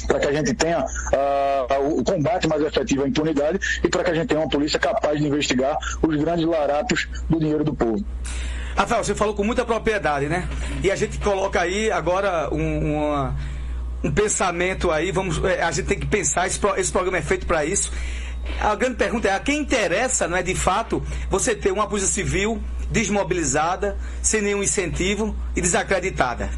para 0.07 0.19
que 0.19 0.27
a 0.27 0.33
gente 0.33 0.55
tenha 0.55 0.81
uh, 0.81 1.99
o 1.99 2.05
combate 2.05 2.49
mais 2.49 2.63
efetivo 2.63 3.05
à 3.05 3.09
impunidade 3.09 3.59
e 3.83 3.89
para 3.89 4.03
que 4.03 4.11
a 4.11 4.15
gente 4.15 4.29
tenha 4.29 4.41
uma 4.41 4.49
polícia 4.49 4.79
capaz 4.79 5.19
de 5.19 5.27
investigar 5.27 5.77
os 6.03 6.17
grandes 6.17 6.47
laratos 6.47 7.09
do 7.29 7.39
dinheiro 7.39 7.63
do 7.65 7.75
povo. 7.75 8.05
Rafael, 8.77 9.05
você 9.05 9.15
falou 9.15 9.35
com 9.35 9.45
muita 9.45 9.65
propriedade, 9.65 10.27
né? 10.27 10.49
E 10.83 10.91
a 10.91 10.97
gente 10.97 11.19
coloca 11.19 11.61
aí 11.61 11.91
agora 11.91 12.49
um, 12.53 12.97
uma, 12.97 13.37
um 14.03 14.11
pensamento 14.11 14.91
aí, 14.91 15.13
vamos, 15.13 15.43
é, 15.45 15.63
a 15.63 15.71
gente 15.71 15.87
tem 15.87 15.99
que 15.99 16.07
pensar, 16.07 16.47
esse, 16.47 16.59
esse 16.77 16.91
programa 16.91 17.19
é 17.19 17.23
feito 17.23 17.47
para 17.47 17.65
isso. 17.65 17.93
A 18.61 18.75
grande 18.75 18.97
pergunta 18.97 19.29
é: 19.29 19.35
a 19.35 19.41
quem 19.41 19.61
interessa, 19.61 20.27
não 20.27 20.37
é 20.37 20.43
de 20.43 20.55
fato, 20.55 21.03
você 21.29 21.55
ter 21.55 21.73
uma 21.73 21.87
polícia 21.87 22.11
civil 22.11 22.61
desmobilizada, 22.91 23.99
sem 24.23 24.41
nenhum 24.41 24.63
incentivo 24.63 25.37
e 25.55 25.61
desacreditada? 25.61 26.49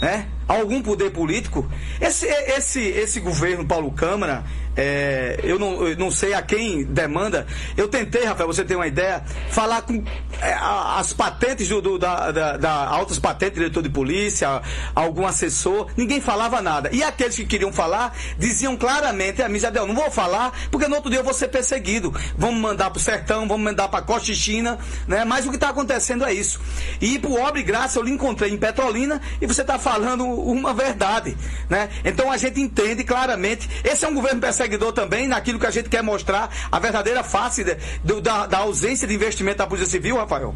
né? 0.00 0.26
Algum 0.46 0.82
poder 0.82 1.10
político. 1.10 1.68
Esse, 2.00 2.26
esse, 2.26 2.80
esse 2.80 3.20
governo 3.20 3.64
Paulo 3.64 3.90
Câmara, 3.90 4.44
é, 4.76 5.38
eu, 5.42 5.58
não, 5.58 5.86
eu 5.86 5.96
não 5.96 6.10
sei 6.10 6.34
a 6.34 6.42
quem 6.42 6.84
demanda. 6.84 7.46
Eu 7.76 7.88
tentei, 7.88 8.24
Rafael, 8.24 8.46
você 8.46 8.64
tem 8.64 8.76
uma 8.76 8.86
ideia, 8.86 9.22
falar 9.50 9.82
com 9.82 10.02
é, 10.40 10.52
as 10.98 11.12
patentes 11.12 11.68
do, 11.68 11.80
do 11.80 11.98
da, 11.98 12.30
da, 12.30 12.56
da, 12.56 12.88
altas 12.88 13.18
patentes, 13.18 13.54
diretor 13.54 13.82
de 13.82 13.88
polícia, 13.88 14.60
algum 14.94 15.26
assessor, 15.26 15.88
ninguém 15.96 16.20
falava 16.20 16.60
nada. 16.60 16.90
E 16.92 17.02
aqueles 17.02 17.36
que 17.36 17.46
queriam 17.46 17.72
falar 17.72 18.16
diziam 18.38 18.76
claramente 18.76 19.42
a 19.42 19.48
mim, 19.48 19.60
não 19.86 19.94
vou 19.94 20.10
falar, 20.10 20.52
porque 20.70 20.88
no 20.88 20.96
outro 20.96 21.10
dia 21.10 21.20
eu 21.20 21.24
vou 21.24 21.34
ser 21.34 21.48
perseguido. 21.48 22.12
Vamos 22.36 22.60
mandar 22.60 22.90
para 22.90 22.98
o 22.98 23.00
sertão, 23.00 23.46
vamos 23.48 23.64
mandar 23.64 23.88
para 23.88 24.02
Costa 24.02 24.34
China, 24.34 24.78
né? 25.06 25.24
Mas 25.24 25.46
o 25.46 25.50
que 25.50 25.56
está 25.56 25.70
acontecendo 25.70 26.24
é 26.24 26.32
isso. 26.32 26.60
E 27.00 27.18
por 27.18 27.38
obra 27.40 27.60
e 27.60 27.62
graça 27.62 27.98
eu 27.98 28.02
lhe 28.02 28.10
encontrei 28.10 28.50
em 28.50 28.56
Petrolina 28.56 29.20
e 29.40 29.46
você 29.46 29.62
está 29.62 29.78
falando 29.78 30.33
uma 30.34 30.74
verdade, 30.74 31.36
né? 31.68 31.88
Então 32.04 32.30
a 32.30 32.36
gente 32.36 32.60
entende 32.60 33.04
claramente. 33.04 33.68
Esse 33.84 34.04
é 34.04 34.08
um 34.08 34.14
governo 34.14 34.40
perseguido 34.40 34.64
seguidor 34.64 34.92
também 34.92 35.28
naquilo 35.28 35.58
que 35.58 35.66
a 35.66 35.70
gente 35.70 35.88
quer 35.88 36.02
mostrar, 36.02 36.50
a 36.70 36.78
verdadeira 36.78 37.22
face 37.22 37.62
de, 37.64 38.20
da, 38.20 38.46
da 38.46 38.58
ausência 38.58 39.06
de 39.06 39.14
investimento 39.14 39.58
da 39.58 39.66
Polícia 39.66 39.90
Civil, 39.90 40.16
Rafael? 40.16 40.54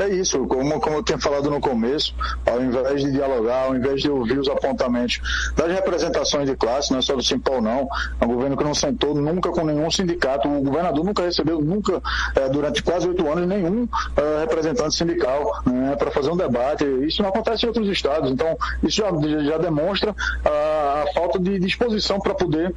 É 0.00 0.08
isso, 0.08 0.46
como, 0.46 0.80
como 0.80 0.96
eu 0.96 1.02
tinha 1.02 1.18
falado 1.18 1.50
no 1.50 1.60
começo, 1.60 2.14
ao 2.46 2.62
invés 2.62 3.02
de 3.02 3.10
dialogar, 3.10 3.64
ao 3.64 3.74
invés 3.74 4.00
de 4.00 4.10
ouvir 4.10 4.38
os 4.38 4.48
apontamentos 4.48 5.20
das 5.56 5.72
representações 5.72 6.48
de 6.48 6.54
classe, 6.56 6.92
não 6.92 6.98
é 6.98 7.02
só 7.02 7.16
do 7.16 7.22
Simpol 7.22 7.60
não, 7.60 7.88
é 8.20 8.24
um 8.24 8.28
governo 8.28 8.56
que 8.56 8.62
não 8.62 8.74
sentou 8.74 9.14
nunca 9.14 9.50
com 9.50 9.64
nenhum 9.64 9.90
sindicato, 9.90 10.48
o 10.48 10.62
governador 10.62 11.04
nunca 11.04 11.22
recebeu, 11.22 11.60
nunca, 11.60 12.00
é, 12.36 12.48
durante 12.48 12.82
quase 12.82 13.08
oito 13.08 13.28
anos, 13.30 13.46
nenhum 13.46 13.88
é, 14.16 14.40
representante 14.40 14.94
sindical 14.94 15.62
né, 15.66 15.96
para 15.96 16.10
fazer 16.10 16.30
um 16.30 16.36
debate, 16.36 16.84
isso 17.06 17.22
não 17.22 17.30
acontece 17.30 17.64
em 17.64 17.68
outros 17.68 17.88
estados, 17.88 18.30
então 18.30 18.56
isso 18.82 18.98
já, 18.98 19.10
já 19.42 19.58
demonstra 19.58 20.14
a, 20.44 21.02
a 21.02 21.12
falta 21.12 21.38
de 21.38 21.58
disposição 21.58 22.20
para 22.20 22.34
poder 22.34 22.72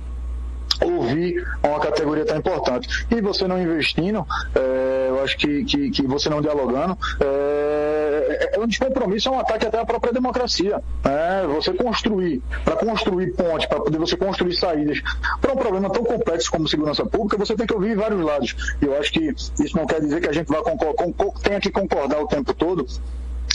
ouvir 0.84 1.48
uma 1.64 1.80
categoria 1.80 2.26
tão 2.26 2.38
importante. 2.38 3.06
E 3.12 3.22
você 3.22 3.48
não 3.48 3.62
investindo, 3.62 4.26
é, 4.56 5.01
acho 5.22 5.38
que, 5.38 5.64
que, 5.66 5.90
que, 5.92 6.04
você 6.04 6.30
não 6.30 6.42
dialogando, 6.42 6.98
é, 7.20 8.52
é 8.54 8.60
um 8.60 8.68
descompromisso, 8.68 9.30
é 9.30 9.32
um 9.32 9.40
ataque 9.40 9.68
até 9.68 9.80
à 9.80 9.86
própria 9.86 10.14
democracia. 10.14 10.82
É, 11.04 11.46
você 11.48 11.74
construir, 11.74 12.42
para 12.64 12.76
construir 12.76 13.34
pontes, 13.34 13.68
para 13.68 13.80
poder 13.80 13.98
você 13.98 14.18
construir 14.18 14.54
saídas 14.54 15.02
para 15.40 15.54
um 15.54 15.58
problema 15.58 15.90
tão 15.90 16.04
complexo 16.04 16.52
como 16.52 16.68
segurança 16.68 17.06
pública, 17.06 17.38
você 17.38 17.56
tem 17.56 17.66
que 17.66 17.74
ouvir 17.74 17.96
vários 17.96 18.22
lados. 18.22 18.76
Eu 18.82 18.98
acho 18.98 19.12
que 19.12 19.30
isso 19.30 19.76
não 19.76 19.86
quer 19.86 20.02
dizer 20.02 20.22
que 20.22 20.30
a 20.30 20.34
gente 20.34 20.48
vai 20.48 20.62
concordar, 20.62 21.06
tenha 21.44 21.60
que 21.60 21.72
concordar 21.72 22.22
o 22.22 22.28
tempo 22.28 22.54
todo 22.54 22.86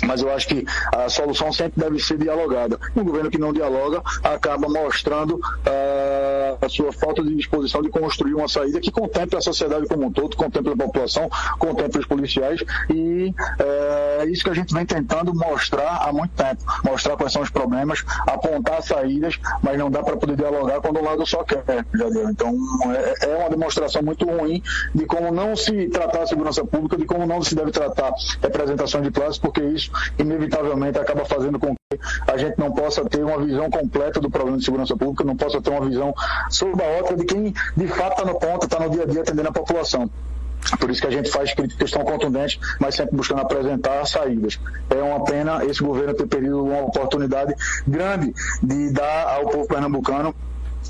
mas 0.04 0.22
eu 0.22 0.32
acho 0.32 0.48
que 0.48 0.64
a 0.94 1.08
solução 1.08 1.52
sempre 1.52 1.80
deve 1.82 1.98
ser 1.98 2.18
dialogada. 2.18 2.78
Um 2.94 3.04
governo 3.04 3.30
que 3.30 3.38
não 3.38 3.52
dialoga 3.52 4.02
acaba 4.22 4.68
mostrando 4.68 5.36
uh, 5.36 6.58
a 6.60 6.68
sua 6.68 6.92
falta 6.92 7.22
de 7.22 7.34
disposição 7.34 7.82
de 7.82 7.88
construir 7.88 8.34
uma 8.34 8.48
saída 8.48 8.80
que 8.80 8.90
contemple 8.90 9.36
a 9.36 9.40
sociedade 9.40 9.86
como 9.86 10.06
um 10.06 10.12
todo, 10.12 10.36
contemple 10.36 10.72
a 10.72 10.76
população, 10.76 11.28
contemple 11.58 12.00
os 12.00 12.06
policiais 12.06 12.62
e 12.90 13.34
é 14.18 14.26
isso 14.26 14.44
que 14.44 14.50
a 14.50 14.54
gente 14.54 14.72
vem 14.72 14.84
tentando 14.84 15.34
mostrar 15.34 15.98
há 16.02 16.12
muito 16.12 16.32
tempo. 16.32 16.62
Mostrar 16.84 17.16
quais 17.16 17.32
são 17.32 17.42
os 17.42 17.50
problemas, 17.50 18.04
apontar 18.26 18.82
saídas, 18.82 19.38
mas 19.62 19.78
não 19.78 19.90
dá 19.90 20.02
para 20.02 20.16
poder 20.16 20.36
dialogar 20.36 20.80
quando 20.80 20.98
o 20.98 21.04
lado 21.04 21.26
só 21.26 21.44
quer, 21.44 21.64
já 21.94 22.08
deu. 22.08 22.30
Então 22.30 22.54
é, 22.92 23.30
é 23.30 23.36
uma 23.36 23.50
demonstração 23.50 24.02
muito 24.02 24.26
ruim 24.26 24.62
de 24.94 25.06
como 25.06 25.30
não 25.32 25.54
se 25.56 25.88
tratar 25.88 26.22
a 26.22 26.26
segurança 26.26 26.64
pública, 26.64 26.96
de 26.96 27.04
como 27.04 27.26
não 27.26 27.42
se 27.42 27.54
deve 27.54 27.70
tratar 27.70 28.12
representação 28.42 29.00
de 29.00 29.10
classe, 29.10 29.40
porque 29.40 29.60
isso 29.62 29.85
isso 29.86 29.90
inevitavelmente 30.18 30.98
acaba 30.98 31.24
fazendo 31.24 31.58
com 31.58 31.74
que 31.74 31.98
a 32.26 32.36
gente 32.36 32.58
não 32.58 32.72
possa 32.72 33.04
ter 33.04 33.24
uma 33.24 33.38
visão 33.38 33.70
completa 33.70 34.20
do 34.20 34.30
problema 34.30 34.58
de 34.58 34.64
segurança 34.64 34.96
pública, 34.96 35.24
não 35.24 35.36
possa 35.36 35.60
ter 35.60 35.70
uma 35.70 35.86
visão 35.86 36.14
sob 36.50 36.82
a 36.82 36.86
ótica 36.98 37.16
de 37.16 37.24
quem 37.24 37.54
de 37.76 37.88
fato 37.88 38.12
está 38.12 38.24
no 38.24 38.38
ponto, 38.38 38.64
está 38.64 38.80
no 38.80 38.90
dia 38.90 39.04
a 39.04 39.06
dia 39.06 39.20
atendendo 39.22 39.48
a 39.48 39.52
população. 39.52 40.10
Por 40.80 40.90
isso 40.90 41.00
que 41.00 41.06
a 41.06 41.10
gente 41.10 41.30
faz 41.30 41.54
críticas 41.54 41.92
tão 41.92 42.02
contundentes, 42.02 42.58
mas 42.80 42.96
sempre 42.96 43.14
buscando 43.14 43.42
apresentar 43.42 44.04
saídas. 44.04 44.58
É 44.90 45.00
uma 45.00 45.24
pena 45.24 45.64
esse 45.64 45.80
governo 45.80 46.14
ter 46.14 46.26
perdido 46.26 46.64
uma 46.64 46.80
oportunidade 46.80 47.54
grande 47.86 48.34
de 48.62 48.90
dar 48.90 49.34
ao 49.34 49.46
povo 49.46 49.68
pernambucano 49.68 50.34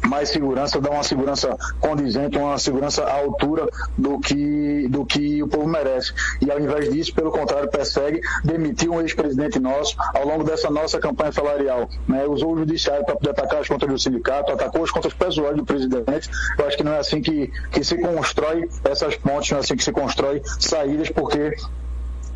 mais 0.04 0.28
segurança, 0.30 0.80
dá 0.80 0.90
uma 0.90 1.02
segurança 1.02 1.56
condizente, 1.80 2.38
uma 2.38 2.58
segurança 2.58 3.04
à 3.04 3.14
altura 3.14 3.66
do 3.96 4.18
que, 4.18 4.88
do 4.88 5.04
que 5.04 5.42
o 5.42 5.48
povo 5.48 5.66
merece. 5.66 6.12
E 6.40 6.50
ao 6.50 6.60
invés 6.60 6.92
disso, 6.92 7.14
pelo 7.14 7.30
contrário, 7.30 7.68
persegue 7.70 8.20
demitir 8.44 8.90
um 8.90 9.00
ex-presidente 9.00 9.58
nosso 9.58 9.96
ao 10.14 10.26
longo 10.26 10.44
dessa 10.44 10.70
nossa 10.70 10.98
campanha 10.98 11.32
salarial. 11.32 11.88
Né? 12.08 12.24
Usou 12.26 12.54
o 12.54 12.58
judiciário 12.58 13.04
para 13.04 13.16
poder 13.16 13.30
atacar 13.30 13.60
as 13.60 13.68
contas 13.68 13.88
do 13.88 13.98
sindicato, 13.98 14.52
atacou 14.52 14.84
as 14.84 14.90
contas 14.90 15.12
pessoais 15.12 15.56
do 15.56 15.64
presidente. 15.64 16.30
Eu 16.58 16.66
acho 16.66 16.76
que 16.76 16.84
não 16.84 16.92
é 16.92 16.98
assim 16.98 17.20
que, 17.20 17.50
que 17.70 17.84
se 17.84 17.96
constrói 17.98 18.68
essas 18.84 19.16
pontes, 19.16 19.50
não 19.50 19.58
é 19.58 19.60
assim 19.60 19.76
que 19.76 19.84
se 19.84 19.92
constrói 19.92 20.42
saídas, 20.58 21.10
porque 21.10 21.54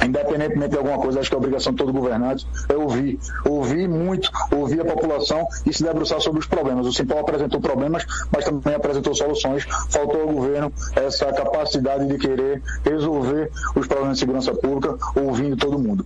independentemente 0.04 0.70
de 0.70 0.78
alguma 0.78 0.98
coisa, 0.98 1.20
acho 1.20 1.28
que 1.28 1.34
é 1.34 1.38
obrigação 1.38 1.72
de 1.72 1.78
todo 1.78 1.92
governante 1.92 2.46
é 2.68 2.74
ouvir, 2.74 3.18
ouvir 3.44 3.88
muito, 3.88 4.30
ouvir 4.52 4.80
a 4.80 4.84
população 4.84 5.46
e 5.66 5.72
se 5.72 5.82
debruçar 5.82 6.20
sobre 6.20 6.40
os 6.40 6.46
problemas. 6.46 6.86
O 6.86 6.92
Simpol 6.92 7.18
apresentou 7.18 7.60
problemas, 7.60 8.04
mas 8.32 8.44
também 8.44 8.74
apresentou 8.74 9.14
soluções. 9.14 9.64
Faltou 9.88 10.22
ao 10.22 10.28
governo 10.28 10.72
essa 10.94 11.26
capacidade 11.32 12.06
de 12.06 12.18
querer 12.18 12.62
resolver 12.84 13.50
os 13.74 13.86
problemas 13.86 14.16
de 14.16 14.20
segurança 14.20 14.52
pública, 14.54 14.96
ouvindo 15.14 15.56
todo 15.56 15.78
mundo. 15.78 16.04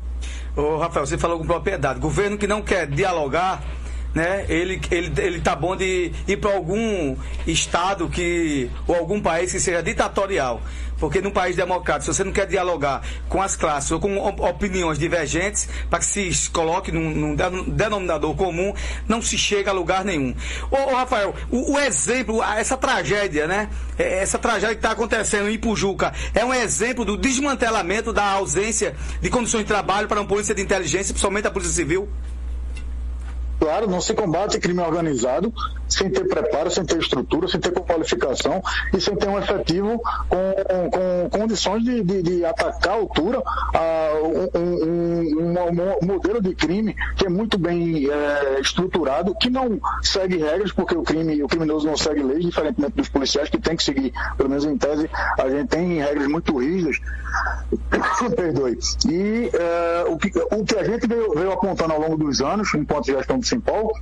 Ô, 0.57 0.79
Rafael, 0.79 1.07
você 1.07 1.19
falou 1.19 1.39
com 1.39 1.47
propriedade. 1.47 1.99
Governo 2.01 2.39
que 2.39 2.47
não 2.47 2.63
quer 2.63 2.87
dialogar 2.87 3.63
né? 4.15 4.47
Ele, 4.49 4.81
ele, 4.91 5.13
ele 5.19 5.41
tá 5.41 5.57
bom 5.57 5.75
de 5.75 6.13
ir 6.27 6.37
para 6.37 6.55
algum 6.55 7.17
estado 7.47 8.09
que 8.09 8.71
ou 8.87 8.95
algum 8.95 9.21
país 9.21 9.51
que 9.51 9.59
seja 9.59 9.83
ditatorial. 9.83 10.63
Porque 10.99 11.21
num 11.21 11.31
país 11.31 11.57
democrático, 11.57 12.05
se 12.05 12.17
você 12.17 12.25
não 12.25 12.33
quer 12.33 12.47
dialogar 12.47 13.03
com 13.29 13.43
as 13.43 13.57
classes 13.57 13.91
ou 13.91 13.99
com 13.99 14.17
opiniões 14.17 14.99
divergentes, 14.99 15.69
para 15.91 15.99
que 15.99 16.05
se 16.05 16.49
coloque 16.51 16.93
num, 16.93 17.11
num, 17.11 17.65
denominador 17.69 18.35
comum, 18.37 18.73
não 19.09 19.21
se 19.21 19.37
chega 19.37 19.71
a 19.71 19.75
lugar 19.75 20.05
nenhum. 20.05 20.35
Ô, 20.71 20.93
ô 20.93 20.97
Rafael, 20.97 21.35
o, 21.51 21.75
o, 21.75 21.79
exemplo, 21.79 22.43
essa 22.43 22.77
tragédia, 22.77 23.47
né? 23.47 23.69
É, 23.99 24.21
essa 24.23 24.39
tragédia 24.39 24.69
que 24.69 24.79
está 24.79 24.93
acontecendo 24.93 25.51
em 25.51 25.59
Pujuca 25.59 26.13
é 26.33 26.45
um 26.45 26.55
exemplo 26.55 27.05
do 27.05 27.17
desmantelamento 27.17 28.13
da 28.13 28.25
ausência 28.25 28.95
de 29.21 29.29
condições 29.29 29.63
de 29.63 29.69
trabalho 29.69 30.07
para 30.07 30.21
uma 30.21 30.29
polícia 30.29 30.55
de 30.55 30.63
inteligência, 30.63 31.13
principalmente 31.13 31.49
a 31.49 31.51
Polícia 31.51 31.75
Civil? 31.75 32.09
Claro, 33.65 33.89
não 33.89 33.99
se 33.99 34.13
combate 34.13 34.61
crime 34.61 34.83
organizado 34.83 35.51
sem 35.95 36.11
ter 36.11 36.27
preparo, 36.27 36.71
sem 36.71 36.85
ter 36.85 36.99
estrutura, 36.99 37.49
sem 37.49 37.61
ter 37.61 37.73
qualificação 37.73 38.63
e 38.93 39.01
sem 39.01 39.15
ter 39.17 39.29
um 39.29 39.39
efetivo 39.39 40.01
com, 40.29 40.91
com 40.91 41.39
condições 41.39 41.85
de, 41.85 42.03
de, 42.03 42.23
de, 42.23 42.45
atacar 42.45 42.95
a 42.95 42.97
altura 42.97 43.39
uh, 43.41 44.59
um, 44.59 44.99
um, 45.39 45.55
um, 46.03 46.07
modelo 46.07 46.41
de 46.41 46.55
crime 46.55 46.95
que 47.17 47.27
é 47.27 47.29
muito 47.29 47.59
bem 47.59 48.09
é, 48.11 48.61
estruturado, 48.61 49.35
que 49.35 49.49
não 49.49 49.81
segue 50.03 50.39
regras, 50.39 50.73
porque 50.73 50.97
o 50.97 51.03
crime, 51.03 51.43
o 51.43 51.49
criminoso 51.49 51.87
não 51.87 51.97
segue 51.97 52.23
leis, 52.23 52.45
diferentemente 52.45 52.95
dos 52.97 53.09
policiais 53.09 53.49
que 53.49 53.59
tem 53.59 53.77
que 53.77 53.85
seguir, 53.85 54.13
pelo 54.37 54.49
menos 54.49 54.65
em 54.65 54.77
tese, 54.77 55.09
a 55.39 55.49
gente 55.49 55.69
tem 55.69 56.01
regras 56.01 56.27
muito 56.29 56.57
rígidas. 56.59 57.01
Perdoe. 58.37 58.79
E 59.09 59.51
uh, 59.55 60.13
o, 60.13 60.19
que, 60.19 60.31
o 60.39 60.65
que 60.65 60.77
a 60.77 60.85
gente 60.85 61.07
veio, 61.07 61.33
veio 61.35 61.53
apontando 61.53 61.93
ao 61.93 62.01
longo 62.01 62.17
dos 62.17 62.41
anos, 62.41 62.73
enquanto 62.75 63.07
gestão 63.07 63.39
do 63.39 63.47
Simpol, 63.47 63.93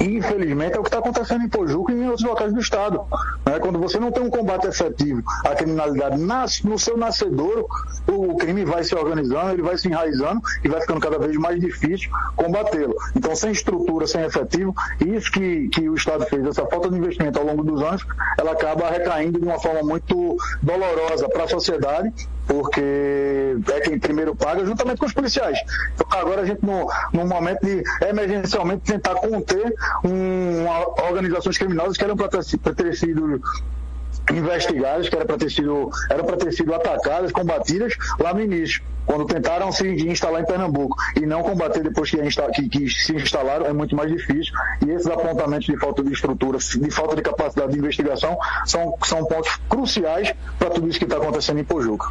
infelizmente, 0.00 0.76
é 0.76 0.78
o 0.78 0.82
que 0.82 0.88
está 0.88 0.98
acontecendo 0.98 1.44
em 1.44 1.48
Pojuca 1.48 1.92
e 1.92 1.96
em 1.96 2.06
outros 2.06 2.24
locais 2.24 2.52
do 2.52 2.60
Estado. 2.60 3.00
Né? 3.44 3.58
Quando 3.58 3.78
você 3.78 3.98
não 3.98 4.10
tem 4.10 4.22
um 4.22 4.30
combate 4.30 4.66
efetivo 4.66 5.22
à 5.44 5.54
criminalidade 5.54 6.20
nasce, 6.20 6.66
no 6.66 6.78
seu 6.78 6.96
nascedouro, 6.96 7.66
o 8.06 8.36
crime 8.36 8.64
vai 8.64 8.84
se 8.84 8.94
organizando, 8.94 9.52
ele 9.52 9.62
vai 9.62 9.76
se 9.78 9.88
enraizando 9.88 10.40
e 10.62 10.68
vai 10.68 10.80
ficando 10.80 11.00
cada 11.00 11.18
vez 11.18 11.36
mais 11.36 11.60
difícil 11.60 12.10
combatê-lo. 12.34 12.94
Então, 13.14 13.34
sem 13.34 13.52
estrutura, 13.52 14.06
sem 14.06 14.22
efetivo, 14.22 14.74
isso 15.04 15.30
que, 15.30 15.68
que 15.68 15.88
o 15.88 15.94
Estado 15.94 16.26
fez, 16.26 16.44
essa 16.46 16.66
falta 16.66 16.90
de 16.90 16.96
investimento 16.96 17.38
ao 17.38 17.44
longo 17.44 17.64
dos 17.64 17.82
anos, 17.82 18.06
ela 18.38 18.52
acaba 18.52 18.90
recaindo 18.90 19.38
de 19.38 19.46
uma 19.46 19.58
forma 19.58 19.82
muito 19.82 20.36
dolorosa 20.62 21.28
para 21.28 21.44
a 21.44 21.48
sociedade 21.48 22.12
porque 22.46 23.56
é 23.72 23.80
quem 23.80 23.98
primeiro 23.98 24.34
paga, 24.34 24.64
juntamente 24.64 24.98
com 24.98 25.06
os 25.06 25.12
policiais. 25.12 25.58
Então, 25.94 26.06
agora 26.18 26.42
a 26.42 26.44
gente, 26.44 26.60
no, 26.64 27.26
momento 27.26 27.64
de 27.64 27.82
emergencialmente 28.06 28.82
tentar 28.84 29.14
conter 29.16 29.74
um, 30.04 30.62
uma, 30.62 31.08
organizações 31.08 31.58
criminosas 31.58 31.96
que 31.96 32.04
eram 32.04 32.16
para 32.16 32.28
ter, 32.28 32.74
ter 32.74 32.96
sido 32.96 33.40
investigadas, 34.32 35.08
que 35.08 35.14
era 35.14 35.24
para 35.24 35.36
ter 35.36 35.50
sido, 35.50 35.90
era 36.10 36.22
para 36.24 36.36
ter 36.36 36.52
sido 36.52 36.74
atacadas, 36.74 37.32
combatidas 37.32 37.94
lá 38.18 38.32
no 38.34 38.40
início, 38.40 38.82
quando 39.04 39.24
tentaram 39.24 39.70
se 39.70 39.86
instalar 40.08 40.42
em 40.42 40.44
Pernambuco 40.44 40.96
e 41.14 41.24
não 41.24 41.42
combater 41.42 41.82
depois 41.82 42.10
que, 42.10 42.18
que, 42.18 42.68
que, 42.68 42.88
se 42.90 43.14
instalaram 43.14 43.66
é 43.66 43.72
muito 43.72 43.94
mais 43.94 44.10
difícil. 44.10 44.52
E 44.84 44.90
esses 44.90 45.06
apontamentos 45.06 45.66
de 45.66 45.78
falta 45.78 46.02
de 46.02 46.12
estrutura, 46.12 46.58
de 46.58 46.90
falta 46.90 47.14
de 47.14 47.22
capacidade 47.22 47.72
de 47.72 47.78
investigação, 47.78 48.36
são, 48.64 48.96
são 49.04 49.24
pontos 49.24 49.56
cruciais 49.68 50.34
para 50.58 50.70
tudo 50.70 50.88
isso 50.88 50.98
que 50.98 51.04
está 51.04 51.16
acontecendo 51.16 51.60
em 51.60 51.64
Pojuca. 51.64 52.08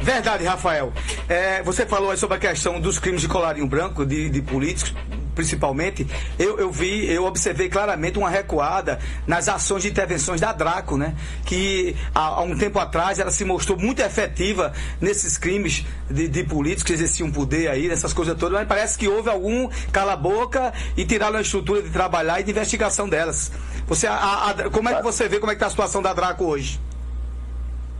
Verdade, 0.00 0.44
Rafael. 0.44 0.92
É, 1.28 1.62
você 1.62 1.86
falou 1.86 2.10
aí 2.10 2.16
sobre 2.16 2.36
a 2.36 2.40
questão 2.40 2.80
dos 2.80 2.98
crimes 2.98 3.20
de 3.20 3.28
colarinho 3.28 3.66
branco, 3.66 4.04
de, 4.04 4.28
de 4.28 4.42
políticos, 4.42 4.94
principalmente. 5.36 6.06
Eu, 6.38 6.58
eu 6.58 6.70
vi, 6.72 7.06
eu 7.06 7.24
observei 7.24 7.68
claramente 7.68 8.18
uma 8.18 8.30
recuada 8.30 8.98
nas 9.26 9.48
ações 9.48 9.82
de 9.82 9.90
intervenções 9.90 10.40
da 10.40 10.52
Draco, 10.52 10.96
né? 10.96 11.14
Que 11.44 11.94
há, 12.14 12.20
há 12.20 12.40
um 12.42 12.56
tempo 12.56 12.78
atrás 12.78 13.18
ela 13.18 13.30
se 13.30 13.44
mostrou 13.44 13.78
muito 13.78 14.00
efetiva 14.00 14.72
nesses 15.00 15.36
crimes 15.36 15.84
de, 16.10 16.26
de, 16.26 16.42
políticos 16.42 16.84
que 16.84 16.92
exerciam 16.92 17.30
poder 17.30 17.68
aí, 17.68 17.86
nessas 17.86 18.12
coisas 18.12 18.36
todas, 18.36 18.58
mas 18.58 18.66
parece 18.66 18.98
que 18.98 19.06
houve 19.06 19.28
algum 19.28 19.68
cala-boca 19.92 20.72
e 20.96 21.04
tiraram 21.04 21.38
a 21.38 21.42
estrutura 21.42 21.82
de 21.82 21.90
trabalhar 21.90 22.40
e 22.40 22.44
de 22.44 22.50
investigação 22.50 23.08
delas. 23.08 23.52
Você, 23.86 24.06
a, 24.06 24.50
a, 24.50 24.70
como 24.70 24.88
é 24.88 24.94
que 24.94 25.02
você 25.02 25.28
vê 25.28 25.38
como 25.38 25.52
é 25.52 25.54
que 25.54 25.58
está 25.58 25.66
a 25.66 25.70
situação 25.70 26.00
da 26.00 26.12
Draco 26.12 26.44
hoje? 26.44 26.80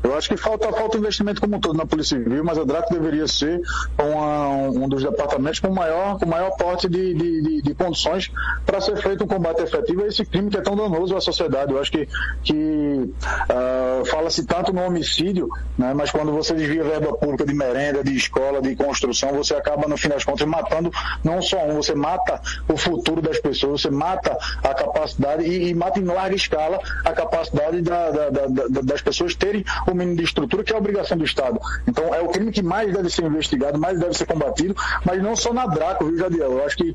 Eu 0.02 0.16
acho 0.16 0.28
que 0.28 0.36
falta, 0.36 0.70
falta 0.72 0.96
investimento 0.96 1.40
como 1.40 1.56
um 1.56 1.60
todo 1.60 1.76
na 1.76 1.84
Polícia 1.84 2.16
Civil, 2.16 2.44
mas 2.44 2.58
a 2.58 2.64
DRACO 2.64 2.92
deveria 2.92 3.26
ser 3.26 3.60
uma, 3.98 4.68
um 4.68 4.88
dos 4.88 5.02
departamentos 5.02 5.58
com 5.58 5.70
maior, 5.70 6.18
com 6.18 6.26
maior 6.26 6.50
porte 6.56 6.88
de, 6.88 7.12
de, 7.14 7.42
de, 7.42 7.62
de 7.62 7.74
condições 7.74 8.30
para 8.64 8.80
ser 8.80 8.96
feito 8.98 9.24
um 9.24 9.26
combate 9.26 9.62
efetivo 9.62 10.04
a 10.04 10.06
esse 10.06 10.24
crime 10.24 10.48
que 10.48 10.58
é 10.58 10.60
tão 10.60 10.76
danoso 10.76 11.16
à 11.16 11.20
sociedade. 11.20 11.72
Eu 11.72 11.80
acho 11.80 11.90
que, 11.90 12.08
que 12.44 12.54
uh, 12.54 14.04
fala-se 14.06 14.44
tanto 14.46 14.72
no 14.72 14.82
homicídio, 14.82 15.48
né, 15.76 15.92
mas 15.94 16.10
quando 16.10 16.32
você 16.32 16.54
desvia 16.54 16.84
verba 16.84 17.12
pública 17.16 17.44
de 17.44 17.54
merenda, 17.54 18.04
de 18.04 18.14
escola, 18.14 18.62
de 18.62 18.76
construção, 18.76 19.32
você 19.32 19.54
acaba, 19.54 19.88
no 19.88 19.96
fim 19.96 20.08
das 20.08 20.24
contas, 20.24 20.46
matando 20.46 20.90
não 21.24 21.42
só 21.42 21.64
um, 21.66 21.76
você 21.76 21.94
mata 21.94 22.40
o 22.68 22.76
futuro 22.76 23.20
das 23.20 23.40
pessoas, 23.40 23.82
você 23.82 23.90
mata 23.90 24.36
a 24.62 24.74
capacidade 24.74 25.44
e, 25.44 25.70
e 25.70 25.74
mata 25.74 25.98
em 25.98 26.04
larga 26.04 26.36
escala 26.36 26.78
a 27.04 27.12
capacidade 27.12 27.82
da, 27.82 28.10
da, 28.10 28.30
da, 28.30 28.46
das 28.82 29.02
pessoas 29.02 29.34
terem 29.34 29.64
o 29.92 29.94
mínimo 29.94 30.16
de 30.16 30.24
estrutura, 30.24 30.64
que 30.64 30.72
é 30.72 30.76
a 30.76 30.78
obrigação 30.78 31.16
do 31.16 31.24
Estado. 31.24 31.60
Então, 31.86 32.14
é 32.14 32.20
o 32.20 32.28
crime 32.28 32.52
que 32.52 32.62
mais 32.62 32.92
deve 32.92 33.10
ser 33.10 33.24
investigado, 33.24 33.78
mais 33.78 33.98
deve 33.98 34.14
ser 34.14 34.26
combatido, 34.26 34.74
mas 35.04 35.22
não 35.22 35.36
só 35.36 35.52
na 35.52 35.66
Draco, 35.66 36.04
viu, 36.04 36.18
Jadiel? 36.18 36.52
Eu 36.52 36.64
acho 36.64 36.76
que 36.76 36.94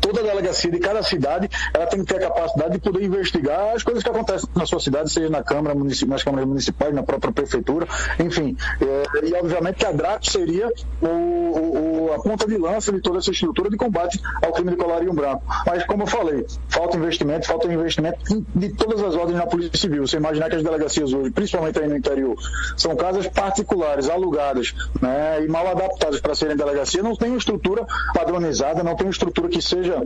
toda 0.00 0.22
delegacia 0.22 0.70
de 0.70 0.78
cada 0.78 1.02
cidade 1.02 1.48
ela 1.72 1.86
tem 1.86 2.04
que 2.04 2.06
ter 2.06 2.24
a 2.24 2.28
capacidade 2.28 2.72
de 2.72 2.80
poder 2.80 3.04
investigar 3.04 3.74
as 3.74 3.82
coisas 3.82 4.02
que 4.02 4.08
acontecem 4.08 4.48
na 4.54 4.66
sua 4.66 4.80
cidade, 4.80 5.10
seja 5.10 5.28
na 5.28 5.42
Câmara, 5.42 5.74
nas 5.74 6.22
câmaras 6.22 6.46
municipais, 6.46 6.94
na 6.94 7.02
própria 7.02 7.32
prefeitura, 7.32 7.86
enfim. 8.18 8.56
É, 8.80 9.26
e 9.26 9.34
obviamente 9.34 9.76
que 9.76 9.86
a 9.86 9.92
DRAC 9.92 10.30
seria 10.30 10.68
o, 11.00 11.06
o, 11.06 12.12
a 12.14 12.22
ponta 12.22 12.46
de 12.46 12.56
lança 12.56 12.92
de 12.92 13.00
toda 13.00 13.18
essa 13.18 13.30
estrutura 13.30 13.70
de 13.70 13.76
combate 13.76 14.20
ao 14.42 14.52
crime 14.52 14.70
de 14.70 14.76
colarinho 14.76 15.12
branco. 15.12 15.42
Mas, 15.66 15.84
como 15.84 16.02
eu 16.02 16.06
falei, 16.06 16.46
falta 16.68 16.96
investimento, 16.96 17.46
falta 17.46 17.72
investimento 17.72 18.18
de 18.54 18.68
todas 18.70 19.02
as 19.02 19.14
ordens 19.14 19.38
na 19.38 19.46
Polícia 19.46 19.78
Civil. 19.78 20.06
Você 20.06 20.16
imaginar 20.16 20.48
que 20.48 20.56
as 20.56 20.62
delegacias 20.62 21.12
hoje, 21.12 21.30
principalmente 21.30 21.78
aí 21.78 21.88
no 21.88 21.96
interior, 21.96 22.36
são 22.76 22.94
casas 22.96 23.26
particulares, 23.28 24.08
alugadas, 24.08 24.74
né, 25.00 25.44
e 25.44 25.48
mal 25.48 25.66
adaptadas 25.68 26.20
para 26.20 26.34
serem 26.34 26.56
delegacia, 26.56 27.02
não 27.02 27.16
tem 27.16 27.30
uma 27.30 27.38
estrutura 27.38 27.86
padronizada, 28.14 28.82
não 28.82 28.96
tem 28.96 29.06
uma 29.06 29.12
estrutura 29.12 29.48
que 29.48 29.61
seja 29.62 30.02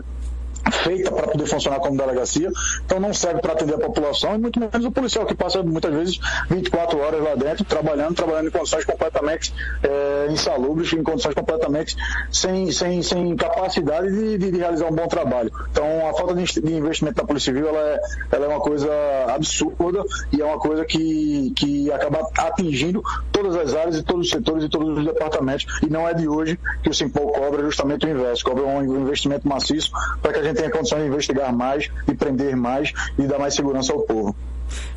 feita 0.71 1.11
para 1.11 1.29
poder 1.29 1.47
funcionar 1.47 1.79
como 1.81 1.97
delegacia, 1.97 2.51
então 2.85 3.01
não 3.01 3.13
serve 3.15 3.41
para 3.41 3.53
atender 3.53 3.75
a 3.75 3.79
população 3.79 4.35
e 4.35 4.39
muito 4.39 4.59
menos 4.59 4.85
o 4.85 4.91
policial 4.91 5.27
que 5.27 5.35
passa 5.35 5.63
muitas 5.63 5.93
vezes 5.93 6.21
24 6.49 6.99
horas 6.99 7.23
lá 7.23 7.35
dentro 7.35 7.65
trabalhando, 7.65 8.15
trabalhando 8.15 8.49
em 8.49 8.51
condições 8.51 8.85
completamente 8.85 9.53
é, 9.83 10.27
insalubres, 10.31 10.93
em 10.93 11.03
condições 11.03 11.35
completamente 11.35 11.97
sem, 12.31 12.71
sem, 12.73 13.03
sem 13.03 13.37
capacidade 13.37 14.11
de, 14.11 14.39
de, 14.39 14.51
de, 14.51 14.59
realizar 14.59 14.87
um 14.87 14.95
bom 14.95 15.07
trabalho. 15.07 15.53
Então 15.71 16.09
a 16.09 16.15
falta 16.15 16.35
de, 16.35 16.45
de 16.45 16.75
investimento 16.75 17.17
da 17.17 17.25
Polícia 17.25 17.53
Civil 17.53 17.69
ela 17.69 17.81
é, 17.81 18.01
ela 18.33 18.45
é 18.47 18.49
uma 18.49 18.61
coisa 18.61 18.91
absurda 19.29 20.05
e 20.33 20.41
é 20.41 20.45
uma 20.45 20.59
coisa 20.59 20.85
que, 20.85 21.53
que 21.57 21.93
acaba 21.93 22.29
atingindo 22.39 23.03
todas 23.31 23.57
as 23.57 23.75
áreas 23.75 23.97
e 23.97 24.03
todos 24.03 24.27
os 24.27 24.31
setores 24.31 24.65
e 24.65 24.69
todos 24.69 24.99
os 24.99 25.05
departamentos 25.05 25.67
e 25.83 25.91
não 25.91 26.09
é 26.09 26.15
de 26.15 26.29
hoje 26.29 26.59
que 26.83 26.91
o 26.91 26.95
Simpol 26.95 27.33
cobra 27.33 27.63
justamente 27.63 28.07
o 28.07 28.09
inverso, 28.09 28.45
cobra 28.45 28.65
um 28.65 29.03
investimento 29.03 29.47
maciço 29.47 29.91
para 30.23 30.33
que 30.33 30.39
a 30.41 30.43
gente 30.43 30.56
tenha 30.57 30.71
condições 30.71 31.03
de 31.03 31.09
investigar 31.09 31.53
mais, 31.55 31.91
de 32.07 32.15
prender 32.15 32.57
mais 32.57 32.93
e 33.19 33.23
dar 33.23 33.39
mais 33.39 33.55
segurança 33.55 33.93
ao 33.93 34.01
povo. 34.01 34.35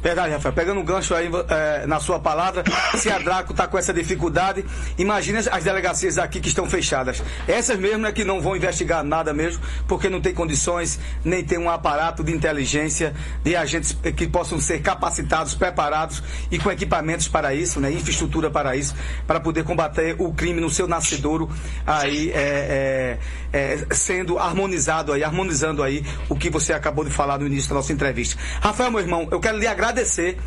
Verdade, 0.01 0.33
Rafael. 0.33 0.53
Pegando 0.53 0.79
um 0.79 0.83
gancho 0.83 1.13
aí 1.13 1.29
é, 1.49 1.85
na 1.85 1.99
sua 1.99 2.19
palavra, 2.19 2.63
se 2.95 3.09
a 3.09 3.19
Draco 3.19 3.51
está 3.51 3.67
com 3.67 3.77
essa 3.77 3.93
dificuldade, 3.93 4.65
imagine 4.97 5.39
as 5.39 5.63
delegacias 5.63 6.17
aqui 6.17 6.39
que 6.39 6.47
estão 6.47 6.69
fechadas. 6.69 7.21
Essas 7.47 7.77
mesmo 7.77 8.05
é 8.05 8.11
que 8.11 8.23
não 8.23 8.41
vão 8.41 8.55
investigar 8.55 9.03
nada 9.03 9.33
mesmo, 9.33 9.61
porque 9.87 10.09
não 10.09 10.21
tem 10.21 10.33
condições, 10.33 10.99
nem 11.23 11.43
tem 11.43 11.57
um 11.57 11.69
aparato 11.69 12.23
de 12.23 12.31
inteligência 12.31 13.13
de 13.43 13.55
agentes 13.55 13.95
que 14.15 14.27
possam 14.27 14.59
ser 14.59 14.81
capacitados, 14.81 15.53
preparados 15.53 16.23
e 16.49 16.57
com 16.57 16.71
equipamentos 16.71 17.27
para 17.27 17.53
isso, 17.53 17.79
né, 17.79 17.91
infraestrutura 17.91 18.49
para 18.49 18.75
isso, 18.75 18.95
para 19.27 19.39
poder 19.39 19.63
combater 19.63 20.15
o 20.17 20.33
crime 20.33 20.61
no 20.61 20.69
seu 20.69 20.87
nascedouro, 20.87 21.49
aí 21.85 22.31
é, 22.31 23.19
é, 23.51 23.77
sendo 23.91 24.39
harmonizado 24.39 25.11
aí, 25.13 25.23
harmonizando 25.23 25.83
aí 25.83 26.03
o 26.27 26.35
que 26.35 26.49
você 26.49 26.73
acabou 26.73 27.03
de 27.03 27.11
falar 27.11 27.37
no 27.39 27.47
início 27.47 27.69
da 27.69 27.75
nossa 27.75 27.91
entrevista. 27.91 28.39
Rafael, 28.61 28.91
meu 28.91 28.99
irmão, 28.99 29.27
eu 29.31 29.39
quero 29.39 29.58
lhe 29.59 29.67
agradecer 29.67 30.37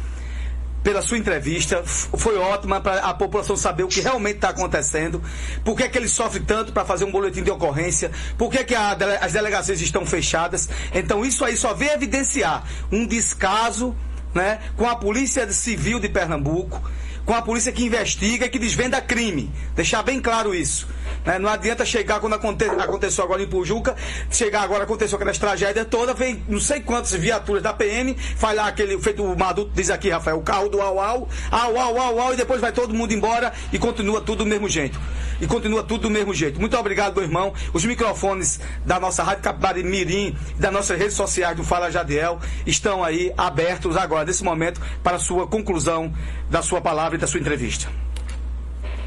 pela 0.82 1.00
sua 1.00 1.18
entrevista. 1.18 1.82
Foi 1.84 2.36
ótima 2.36 2.80
para 2.80 3.00
a 3.00 3.14
população 3.14 3.56
saber 3.56 3.84
o 3.84 3.88
que 3.88 4.00
realmente 4.00 4.36
está 4.36 4.48
acontecendo, 4.48 5.22
por 5.64 5.76
que, 5.76 5.84
é 5.84 5.88
que 5.88 5.96
ele 5.96 6.08
sofre 6.08 6.40
tanto 6.40 6.72
para 6.72 6.84
fazer 6.84 7.04
um 7.04 7.12
boletim 7.12 7.42
de 7.42 7.50
ocorrência, 7.50 8.10
por 8.36 8.50
que, 8.50 8.58
é 8.58 8.64
que 8.64 8.74
a, 8.74 8.96
as 9.20 9.32
delegacias 9.32 9.80
estão 9.80 10.04
fechadas. 10.04 10.68
Então, 10.92 11.24
isso 11.24 11.44
aí 11.44 11.56
só 11.56 11.72
vem 11.74 11.90
evidenciar 11.90 12.64
um 12.90 13.06
descaso 13.06 13.94
né, 14.34 14.58
com 14.76 14.88
a 14.88 14.96
Polícia 14.96 15.50
Civil 15.52 16.00
de 16.00 16.08
Pernambuco 16.08 16.82
com 17.24 17.34
a 17.34 17.42
polícia 17.42 17.72
que 17.72 17.84
investiga 17.84 18.46
e 18.46 18.48
que 18.48 18.58
desvenda 18.58 19.00
crime. 19.00 19.50
Deixar 19.74 20.02
bem 20.02 20.20
claro 20.20 20.54
isso. 20.54 20.88
Né? 21.24 21.38
Não 21.38 21.48
adianta 21.48 21.84
chegar 21.84 22.20
quando 22.20 22.34
aconte 22.34 22.64
aconteceu 22.64 23.24
agora 23.24 23.42
em 23.42 23.46
Pujuca, 23.46 23.94
chegar 24.30 24.62
agora, 24.62 24.84
aconteceu 24.84 25.16
aquelas 25.16 25.38
tragédias 25.38 25.86
todas, 25.88 26.16
vem 26.16 26.42
não 26.48 26.60
sei 26.60 26.80
quantas 26.80 27.12
viaturas 27.12 27.62
da 27.62 27.72
PM, 27.72 28.14
faz 28.14 28.56
lá 28.56 28.66
aquele, 28.66 28.98
feito 29.00 29.24
o 29.24 29.38
Maduto 29.38 29.70
diz 29.74 29.90
aqui, 29.90 30.10
Rafael, 30.10 30.38
o 30.38 30.42
carro 30.42 30.68
do 30.68 30.80
au 30.80 31.00
au, 31.00 31.28
au 31.50 31.78
au 31.78 31.98
au 31.98 32.20
au, 32.20 32.34
e 32.34 32.36
depois 32.36 32.60
vai 32.60 32.72
todo 32.72 32.94
mundo 32.94 33.12
embora 33.12 33.52
e 33.72 33.78
continua 33.78 34.20
tudo 34.20 34.42
do 34.42 34.46
mesmo 34.46 34.68
jeito. 34.68 34.98
E 35.40 35.46
continua 35.46 35.82
tudo 35.82 36.02
do 36.02 36.10
mesmo 36.10 36.32
jeito. 36.32 36.60
Muito 36.60 36.76
obrigado, 36.76 37.14
meu 37.14 37.24
irmão. 37.24 37.52
Os 37.72 37.84
microfones 37.84 38.60
da 38.84 39.00
nossa 39.00 39.24
Rádio 39.24 39.42
Capibari 39.42 39.82
Mirim 39.82 40.36
das 40.56 40.72
nossas 40.72 40.98
redes 40.98 41.14
sociais 41.14 41.56
do 41.56 41.64
Fala 41.64 41.90
Jadiel 41.90 42.38
estão 42.64 43.02
aí 43.02 43.32
abertos 43.36 43.96
agora, 43.96 44.24
nesse 44.24 44.44
momento, 44.44 44.80
para 45.02 45.16
a 45.16 45.18
sua 45.18 45.46
conclusão 45.46 46.12
da 46.48 46.62
sua 46.62 46.80
palavra 46.80 47.11
e 47.14 47.18
da 47.18 47.26
sua 47.26 47.40
entrevista. 47.40 47.88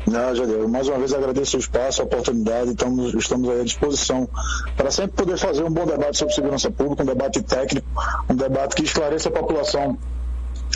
Não, 0.07 0.35
Jadiel, 0.35 0.67
mais 0.67 0.87
uma 0.87 0.99
vez 0.99 1.13
agradeço 1.13 1.57
o 1.57 1.59
espaço, 1.59 2.01
a 2.01 2.05
oportunidade, 2.05 2.71
estamos, 2.71 3.13
estamos 3.15 3.49
à 3.49 3.63
disposição 3.63 4.29
para 4.77 4.91
sempre 4.91 5.13
poder 5.13 5.37
fazer 5.37 5.63
um 5.63 5.71
bom 5.71 5.85
debate 5.85 6.17
sobre 6.17 6.33
segurança 6.33 6.69
pública, 6.69 7.01
um 7.01 7.07
debate 7.07 7.41
técnico, 7.41 7.87
um 8.29 8.35
debate 8.35 8.75
que 8.75 8.83
esclareça 8.83 9.29
a 9.29 9.31
população 9.31 9.97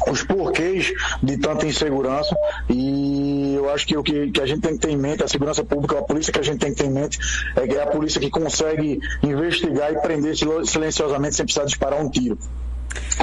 os 0.08 0.24
porquês 0.24 0.94
de 1.22 1.38
tanta 1.38 1.66
insegurança 1.66 2.36
e 2.70 3.56
eu 3.56 3.70
acho 3.70 3.86
que 3.86 3.98
o 3.98 4.04
que, 4.04 4.32
que, 4.32 4.42
a 4.42 4.46
gente 4.46 4.62
tem 4.62 4.74
que 4.74 4.80
ter 4.80 4.92
em 4.92 4.98
mente, 4.98 5.24
a 5.24 5.28
segurança 5.28 5.64
pública, 5.64 6.00
a 6.00 6.02
polícia 6.02 6.32
que 6.32 6.40
a 6.40 6.44
gente 6.44 6.60
tem 6.60 6.74
que 6.74 6.82
ter 6.82 6.88
em 6.88 6.94
mente 6.94 7.20
é 7.56 7.68
é 7.70 7.84
a 7.84 7.88
polícia 7.88 8.20
que 8.20 8.30
consegue 8.30 9.00
investigar 9.22 9.92
e 9.92 10.00
prender 10.00 10.36
silenciosamente 10.36 11.36
sem 11.36 11.46
precisar 11.46 11.66
disparar 11.66 12.02
um 12.02 12.10
tiro 12.10 12.38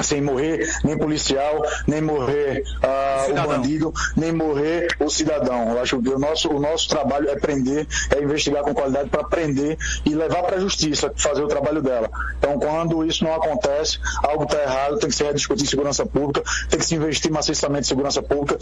sem 0.03 0.21
morrer 0.21 0.67
nem 0.83 0.97
policial, 0.97 1.61
nem 1.85 2.01
morrer 2.01 2.63
uh, 2.83 3.31
o, 3.31 3.47
bandido, 3.47 3.93
nem 4.15 4.31
morrer 4.31 4.87
o 4.99 5.09
cidadão. 5.09 5.71
Eu 5.71 5.81
acho 5.81 6.01
que 6.01 6.09
o 6.09 6.19
nosso, 6.19 6.49
o 6.49 6.59
nosso 6.59 6.87
trabalho 6.89 7.29
é 7.29 7.35
prender, 7.39 7.87
é 8.15 8.21
investigar 8.21 8.63
com 8.63 8.73
qualidade 8.73 9.09
para 9.09 9.23
prender 9.23 9.77
e 10.05 10.15
levar 10.15 10.43
para 10.43 10.57
a 10.57 10.59
justiça, 10.59 11.11
fazer 11.15 11.43
o 11.43 11.47
trabalho 11.47 11.81
dela. 11.81 12.09
Então, 12.37 12.59
quando 12.59 13.05
isso 13.05 13.23
não 13.23 13.33
acontece, 13.33 13.99
algo 14.23 14.43
está 14.43 14.61
errado, 14.61 14.99
tem 14.99 15.09
que 15.09 15.15
ser 15.15 15.33
discutir 15.33 15.67
segurança 15.67 16.05
pública, 16.05 16.43
tem 16.69 16.79
que 16.79 16.85
se 16.85 16.95
investir 16.95 17.31
maciçamente 17.31 17.85
em 17.85 17.87
segurança 17.87 18.21
pública 18.21 18.57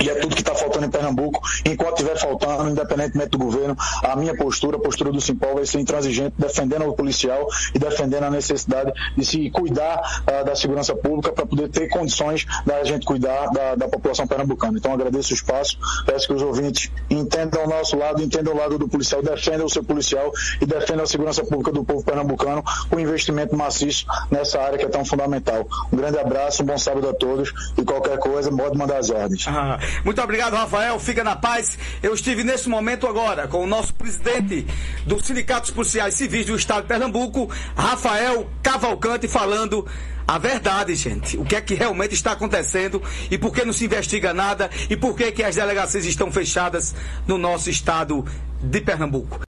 e 0.00 0.10
é 0.10 0.14
tudo 0.14 0.34
que 0.34 0.42
está 0.42 0.54
faltando 0.54 0.86
em 0.86 0.90
Pernambuco. 0.90 1.40
Enquanto 1.64 1.98
estiver 1.98 2.18
faltando, 2.18 2.70
independentemente 2.70 3.30
do 3.30 3.38
governo, 3.38 3.76
a 4.02 4.16
minha 4.16 4.36
postura, 4.36 4.76
a 4.76 4.80
postura 4.80 5.10
do 5.10 5.20
Simpol 5.20 5.54
vai 5.54 5.66
ser 5.66 5.80
intransigente, 5.80 6.34
defendendo 6.38 6.86
o 6.86 6.94
policial 6.94 7.46
e 7.74 7.78
defendendo 7.78 8.24
a 8.24 8.30
necessidade 8.30 8.92
de 9.16 9.24
se 9.24 9.50
cuidar 9.50 10.22
uh, 10.22 10.44
da 10.44 10.54
segurança 10.54 10.94
pública 10.94 11.32
para 11.32 11.46
poder 11.46 11.68
ter 11.68 11.88
condições 11.88 12.46
da 12.64 12.84
gente 12.84 13.06
cuidar 13.06 13.46
da, 13.50 13.74
da, 13.74 13.88
população 13.88 14.26
pernambucana. 14.26 14.78
Então 14.78 14.92
agradeço 14.92 15.32
o 15.32 15.34
espaço, 15.34 15.78
peço 16.04 16.26
que 16.26 16.34
os 16.34 16.42
ouvintes 16.42 16.90
entendam 17.08 17.64
o 17.64 17.68
nosso 17.68 17.96
lado, 17.96 18.22
entendam 18.22 18.54
o 18.54 18.56
lado 18.56 18.78
do 18.78 18.88
policial, 18.88 19.22
defendam 19.22 19.66
o 19.66 19.70
seu 19.70 19.82
policial 19.82 20.32
e 20.60 20.66
defendam 20.66 21.04
a 21.04 21.06
segurança 21.06 21.44
pública 21.44 21.72
do 21.72 21.84
povo 21.84 22.04
pernambucano 22.04 22.62
com 22.90 23.00
investimento 23.00 23.56
maciço 23.56 24.06
nessa 24.30 24.60
área 24.60 24.78
que 24.78 24.84
é 24.84 24.88
tão 24.88 25.04
fundamental. 25.04 25.66
Um 25.92 25.96
grande 25.96 26.18
abraço, 26.18 26.62
um 26.62 26.66
bom 26.66 26.78
sábado 26.78 27.08
a 27.08 27.14
todos 27.14 27.52
e 27.78 27.84
qualquer 27.84 28.18
coisa, 28.18 28.50
pode 28.50 28.76
mandar 28.76 28.98
as 28.98 29.10
ordens. 29.10 29.46
Ah. 29.48 29.78
Muito 30.04 30.20
obrigado, 30.22 30.54
Rafael. 30.54 30.98
Fica 30.98 31.22
na 31.22 31.36
paz. 31.36 31.78
Eu 32.02 32.14
estive 32.14 32.44
nesse 32.44 32.68
momento 32.68 33.06
agora 33.06 33.48
com 33.48 33.62
o 33.62 33.66
nosso 33.66 33.94
presidente 33.94 34.66
do 35.06 35.22
Sindicato 35.22 35.62
dos 35.62 35.70
Policiais 35.70 36.14
Civis 36.14 36.46
do 36.46 36.56
Estado 36.56 36.82
de 36.82 36.88
Pernambuco, 36.88 37.50
Rafael 37.76 38.48
Cavalcante, 38.62 39.28
falando 39.28 39.86
a 40.26 40.38
verdade, 40.38 40.94
gente. 40.94 41.36
O 41.36 41.44
que 41.44 41.54
é 41.54 41.60
que 41.60 41.74
realmente 41.74 42.14
está 42.14 42.32
acontecendo 42.32 43.00
e 43.30 43.38
por 43.38 43.52
que 43.52 43.64
não 43.64 43.72
se 43.72 43.84
investiga 43.84 44.34
nada 44.34 44.68
e 44.90 44.96
por 44.96 45.14
que, 45.14 45.30
que 45.30 45.42
as 45.42 45.54
delegacias 45.54 46.04
estão 46.04 46.32
fechadas 46.32 46.94
no 47.26 47.38
nosso 47.38 47.70
estado 47.70 48.24
de 48.60 48.80
Pernambuco. 48.80 49.38